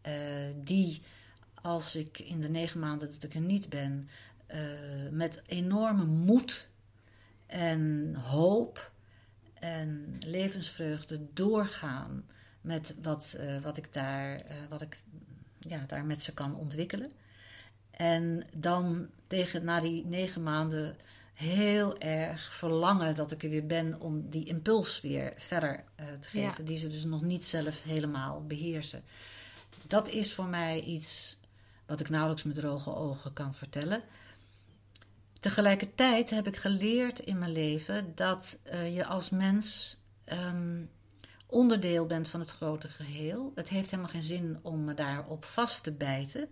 [0.00, 1.02] eh, die,
[1.54, 4.08] als ik in de negen maanden dat ik er niet ben,
[4.46, 4.60] eh,
[5.10, 6.68] met enorme moed
[7.46, 8.92] en hoop
[9.54, 12.24] en levensvreugde doorgaan
[12.60, 15.02] met wat, eh, wat ik, daar, wat ik
[15.58, 17.10] ja, daar met ze kan ontwikkelen.
[17.90, 20.96] En dan tegen na die negen maanden
[21.40, 26.28] heel erg verlangen dat ik er weer ben om die impuls weer verder eh, te
[26.28, 26.64] geven, Ja.
[26.64, 29.02] die ze dus nog niet zelf helemaal beheersen.
[29.86, 31.38] Dat is voor mij iets
[31.86, 34.02] wat ik nauwelijks met droge ogen kan vertellen.
[35.40, 40.82] Tegelijkertijd heb ik geleerd in mijn leven dat eh, je als mens ehm,
[41.46, 43.52] onderdeel bent van het grote geheel.
[43.54, 46.48] Het heeft helemaal geen zin om me daarop vast te bijten.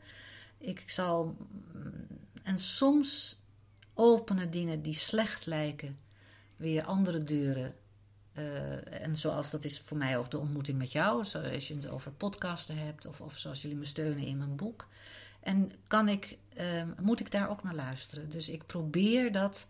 [0.58, 1.36] Ik zal.
[1.72, 2.06] mm,
[2.42, 3.38] En soms
[3.98, 5.98] openen dingen die slecht lijken
[6.56, 7.74] weer andere deuren.
[8.32, 11.88] Eh, en zoals dat is voor mij ook de ontmoeting met jou, zoals je het
[11.88, 14.86] over podcasten hebt, of, of zoals jullie me steunen in mijn boek.
[15.40, 18.28] En kan ik, ehm, moet ik daar ook naar luisteren?
[18.28, 19.66] Dus ik probeer dat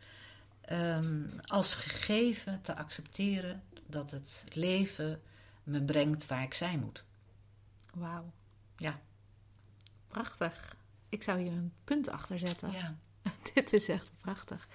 [0.60, 5.20] ehm, als gegeven te accepteren dat het leven
[5.62, 7.04] me brengt waar ik zijn moet.
[7.94, 8.32] Wauw.
[8.76, 9.00] Ja.
[10.08, 10.76] Prachtig.
[11.08, 12.72] Ik zou hier een punt achter zetten.
[12.72, 12.96] Ja.
[13.54, 14.68] Dit is echt prachtig.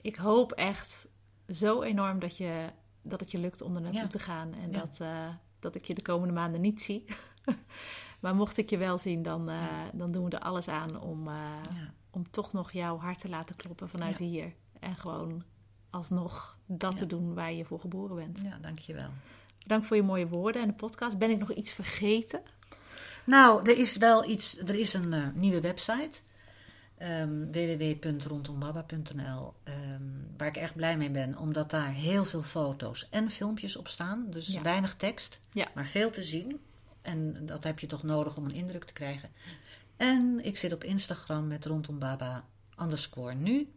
[0.00, 1.08] Ik hoop echt
[1.48, 2.68] zo enorm dat, je,
[3.02, 4.06] dat het je lukt om er naartoe Ja.
[4.06, 4.54] te gaan.
[4.54, 4.78] En Ja.
[4.78, 5.28] dat, eh,
[5.58, 7.04] dat ik je de komende maanden niet zie.
[8.20, 9.62] maar mocht ik je wel zien, dan, eh,
[9.92, 11.34] dan doen we er alles aan om, eh,
[12.10, 14.52] om toch nog jouw hart te laten kloppen vanuit hier.
[14.80, 15.42] En gewoon
[15.90, 18.40] alsnog dat te doen waar je voor geboren bent.
[18.42, 19.10] ja, dankjewel.
[19.62, 21.18] Bedankt voor je mooie woorden en de podcast.
[21.18, 22.42] Ben ik nog iets vergeten?
[23.26, 24.58] Nou, er is wel iets.
[24.58, 26.10] Er is een nieuwe website.
[27.00, 30.02] Ehm www.rondombaba.nl ehm,
[30.36, 34.26] Waar ik erg blij mee ben, omdat daar heel veel foto's en filmpjes op staan.
[34.30, 34.62] Dus Ja.
[34.62, 35.68] weinig tekst, Ja.
[35.74, 36.60] maar veel te zien.
[37.02, 39.28] En dat heb je toch nodig om een indruk te krijgen.
[39.96, 42.44] En ik zit op Instagram met rondombaba
[42.80, 43.70] underscore nu.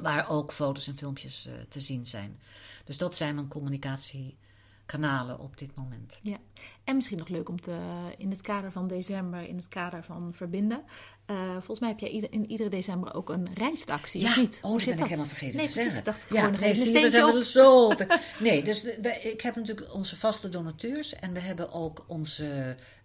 [0.00, 2.38] Waar ook foto's en filmpjes eh, te zien zijn.
[2.84, 6.18] Dus dat zijn mijn communicatiekanalen op dit moment.
[6.22, 6.36] Ja,
[6.84, 7.78] en misschien nog leuk om te,
[8.18, 10.84] in het kader van december, in het kader van verbinden.
[11.26, 14.56] Eh, volgens mij heb jij ieder- in iedere december ook een reisactie, of niet?
[14.56, 15.08] oh, Hoe dat zit ik dat?
[15.08, 15.92] helemaal vergeten Nee, te precies.
[15.92, 16.12] zeggen.
[16.12, 17.92] Ik dacht, ja, gewoon nee, zie we zijn er zo...
[18.38, 22.44] Nee, dus wij- ik heb natuurlijk onze vaste donateurs en we hebben ook onze...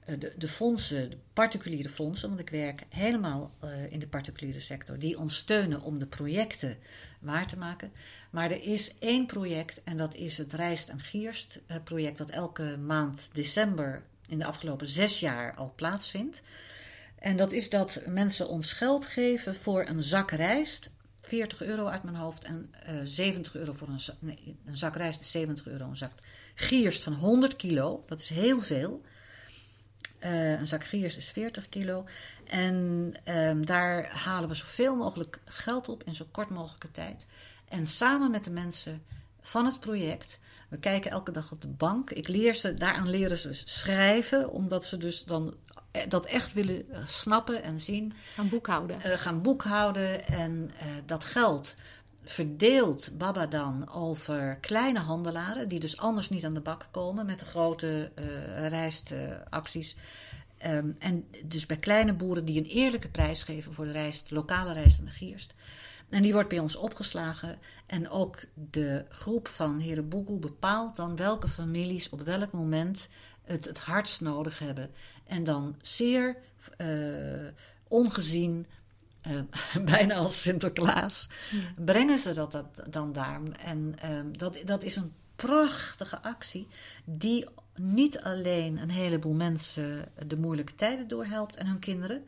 [0.06, 4.60] eh, De, de fondsen, de particuliere fondsen, want ik werk helemaal eh, in de particuliere
[4.60, 6.78] sector, die ons steunen om de projecten
[7.20, 7.92] waar te maken.
[8.32, 12.78] Maar er is één project en dat is het Rijst en Gierst project, wat elke
[12.78, 16.42] maand december in de afgelopen zes jaar al plaatsvindt.
[17.22, 20.90] En dat is dat mensen ons geld geven voor een zak rijst.
[21.22, 24.16] 40 euro uit mijn hoofd en eh 70 euro voor een zak.
[24.20, 25.86] Nee, een zak rijst is 70 euro.
[25.90, 26.12] Een zak
[26.56, 29.02] gierst van 100 kilo, dat is heel veel.
[30.20, 32.06] Eh, een zak gierst is 40 kilo.
[32.46, 37.26] En ehm, daar halen we zoveel mogelijk geld op in zo kort mogelijke tijd.
[37.70, 39.04] En samen met de mensen
[39.42, 40.40] van het project.
[40.70, 42.10] We kijken elke dag op de bank.
[42.12, 45.71] Ik leer ze, daaraan leren ze schrijven, omdat ze dus dan eh,
[46.08, 48.14] dat echt willen eh, snappen en zien.
[48.34, 49.02] Gaan boekhouden.
[49.02, 51.76] Eh, gaan boekhouden en eh, dat geld
[52.24, 57.40] verdeelt Baba dan over kleine handelaren, die dus anders niet aan de bak komen met
[57.40, 59.96] de grote eh rijstacties.
[60.58, 64.74] Ehm, en dus bij kleine boeren die een eerlijke prijs geven voor de rijst, lokale
[64.74, 65.54] rijst en de gierst.
[66.10, 67.60] En die wordt bij ons opgeslagen.
[67.86, 73.08] En ook de groep van Heren Boegoe bepaalt dan welke families op welk moment
[73.44, 74.90] het het hardst nodig hebben.
[75.32, 76.38] En dan zeer
[76.78, 76.88] eh,
[77.88, 78.66] ongezien,
[79.22, 79.40] eh,
[79.86, 81.28] bijna als Sinterklaas,
[81.86, 83.42] brengen ze dat, dat dan daar.
[83.66, 86.68] En ehm, dat, dat is een prachtige actie
[87.04, 92.26] die niet alleen een heleboel mensen de moeilijke tijden doorhelpt en hun kinderen,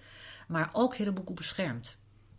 [0.48, 1.98] maar ook Heren beschermt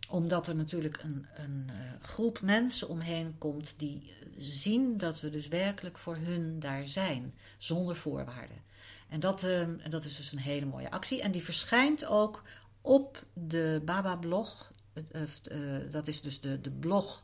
[0.09, 5.47] omdat er natuurlijk een, een uh, groep mensen omheen komt die zien dat we dus
[5.47, 8.64] werkelijk voor hun daar zijn, zonder voorwaarden.
[9.09, 11.21] En dat, uh, dat is dus een hele mooie actie.
[11.21, 12.43] En die verschijnt ook
[12.81, 14.71] op de Baba-blog.
[15.11, 17.23] Uh, dat is dus de, de blog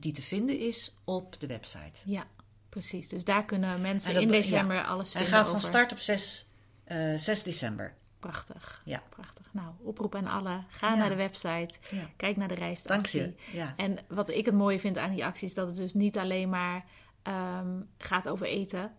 [0.00, 2.00] die te vinden is op de website.
[2.04, 2.24] Ja,
[2.68, 3.08] precies.
[3.08, 5.68] Dus daar kunnen mensen En dat in be- december alles Hij vinden gaat van over.
[5.68, 6.46] start op 6,
[6.84, 7.94] eh 6 december.
[8.18, 8.82] Prachtig.
[8.84, 9.02] Ja.
[9.08, 9.46] Prachtig.
[9.52, 10.66] Nou, oproep aan allen.
[10.68, 10.94] Ga Ja.
[10.94, 11.70] naar de website.
[11.90, 12.10] Ja.
[12.16, 12.82] Kijk naar de reis.
[12.82, 13.34] de Dank je.
[13.52, 13.74] Ja.
[13.76, 16.48] En wat ik het mooie vind aan die actie is dat het dus niet alleen
[16.48, 16.84] maar
[17.22, 18.92] ehm, gaat over eten.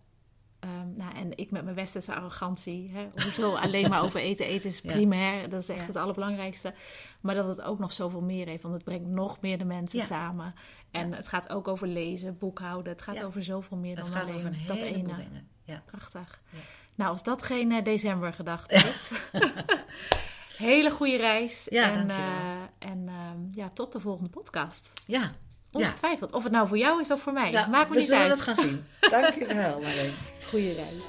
[0.66, 4.46] Ehm, nou, en ik met mijn westerse arrogantie, hè, hoezo alleen maar over eten.
[4.46, 4.92] Eten is Ja.
[4.92, 5.86] primair, dat is echt Ja.
[5.86, 6.74] het allerbelangrijkste.
[7.20, 9.98] Maar dat het ook nog zoveel meer heeft, want het brengt nog meer de mensen
[9.98, 10.04] Ja.
[10.04, 10.54] samen.
[10.90, 12.92] En het gaat ook over lezen, boekhouden.
[12.92, 14.92] Het gaat over zoveel meer Het dan gaat alleen over een dat ene.
[14.92, 15.48] dingen.
[15.64, 15.82] Ja.
[15.86, 16.40] Prachtig.
[16.50, 16.58] Ja.
[16.94, 19.12] Nou, als dat geen eh, decembergedachte is.
[20.56, 21.66] Hele goede reis.
[21.70, 24.90] Ja, en eh, en ehm, ja, tot de volgende podcast.
[25.06, 25.32] Ja.
[25.78, 25.84] Ja.
[25.84, 26.32] Ongetwijfeld.
[26.32, 27.50] Of het nou voor jou is of voor mij.
[27.50, 28.30] Ja, Maakt me we niet zullen uit.
[28.30, 28.84] het gaan zien.
[29.10, 30.12] Dank je wel, Marleen.
[30.48, 31.04] Goede reis.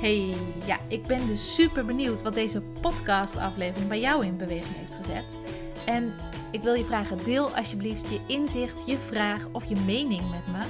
[0.00, 0.34] Hey,
[0.66, 5.38] ja, ik ben dus super benieuwd wat deze podcastaflevering bij jou in beweging heeft gezet.
[5.86, 6.14] En
[6.50, 10.64] ik wil je vragen, deel alsjeblieft je inzicht, je vraag of je mening met me.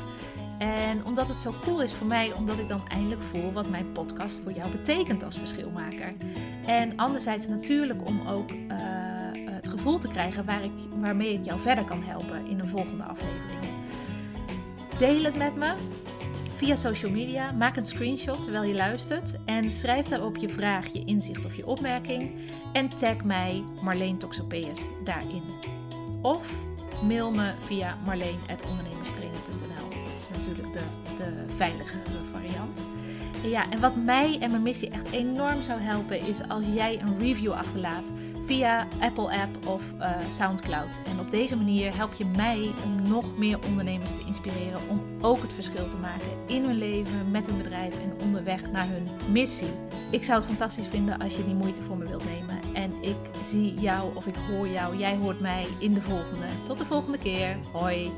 [0.61, 3.93] En omdat het zo cool is voor mij, omdat ik dan eindelijk voel wat mijn
[3.93, 6.15] podcast voor jou betekent als verschilmaker.
[6.67, 8.79] En anderzijds natuurlijk om ook eh,
[9.45, 13.05] het gevoel te krijgen waar ik, waarmee ik jou verder kan helpen in een volgende
[13.05, 13.59] aflevering.
[14.99, 15.75] Deel het met me
[16.55, 17.53] via social media.
[17.53, 21.67] Maak een screenshot terwijl je luistert en schrijf daarop je vraag, je inzicht of je
[21.67, 22.35] opmerking.
[22.73, 25.43] En tag mij Marleen Toxopeus daarin.
[26.23, 26.65] Of
[27.03, 29.70] mail me via marleen.ondernemerstraining.nl.
[30.21, 30.83] Is natuurlijk de,
[31.17, 32.79] de veiligere variant.
[33.43, 37.19] Ja, en wat mij en mijn missie echt enorm zou helpen is als jij een
[37.19, 38.13] review achterlaat
[38.45, 41.01] via Apple App of eh, SoundCloud.
[41.05, 45.43] En op deze manier help je mij om nog meer ondernemers te inspireren om ook
[45.43, 49.71] het verschil te maken in hun leven, met hun bedrijf en onderweg naar hun missie.
[50.11, 52.59] Ik zou het fantastisch vinden als je die moeite voor me wilt nemen.
[52.75, 56.47] En ik zie jou of ik hoor jou, jij hoort mij in de volgende.
[56.63, 57.59] Tot de volgende keer.
[57.73, 58.13] Hoi.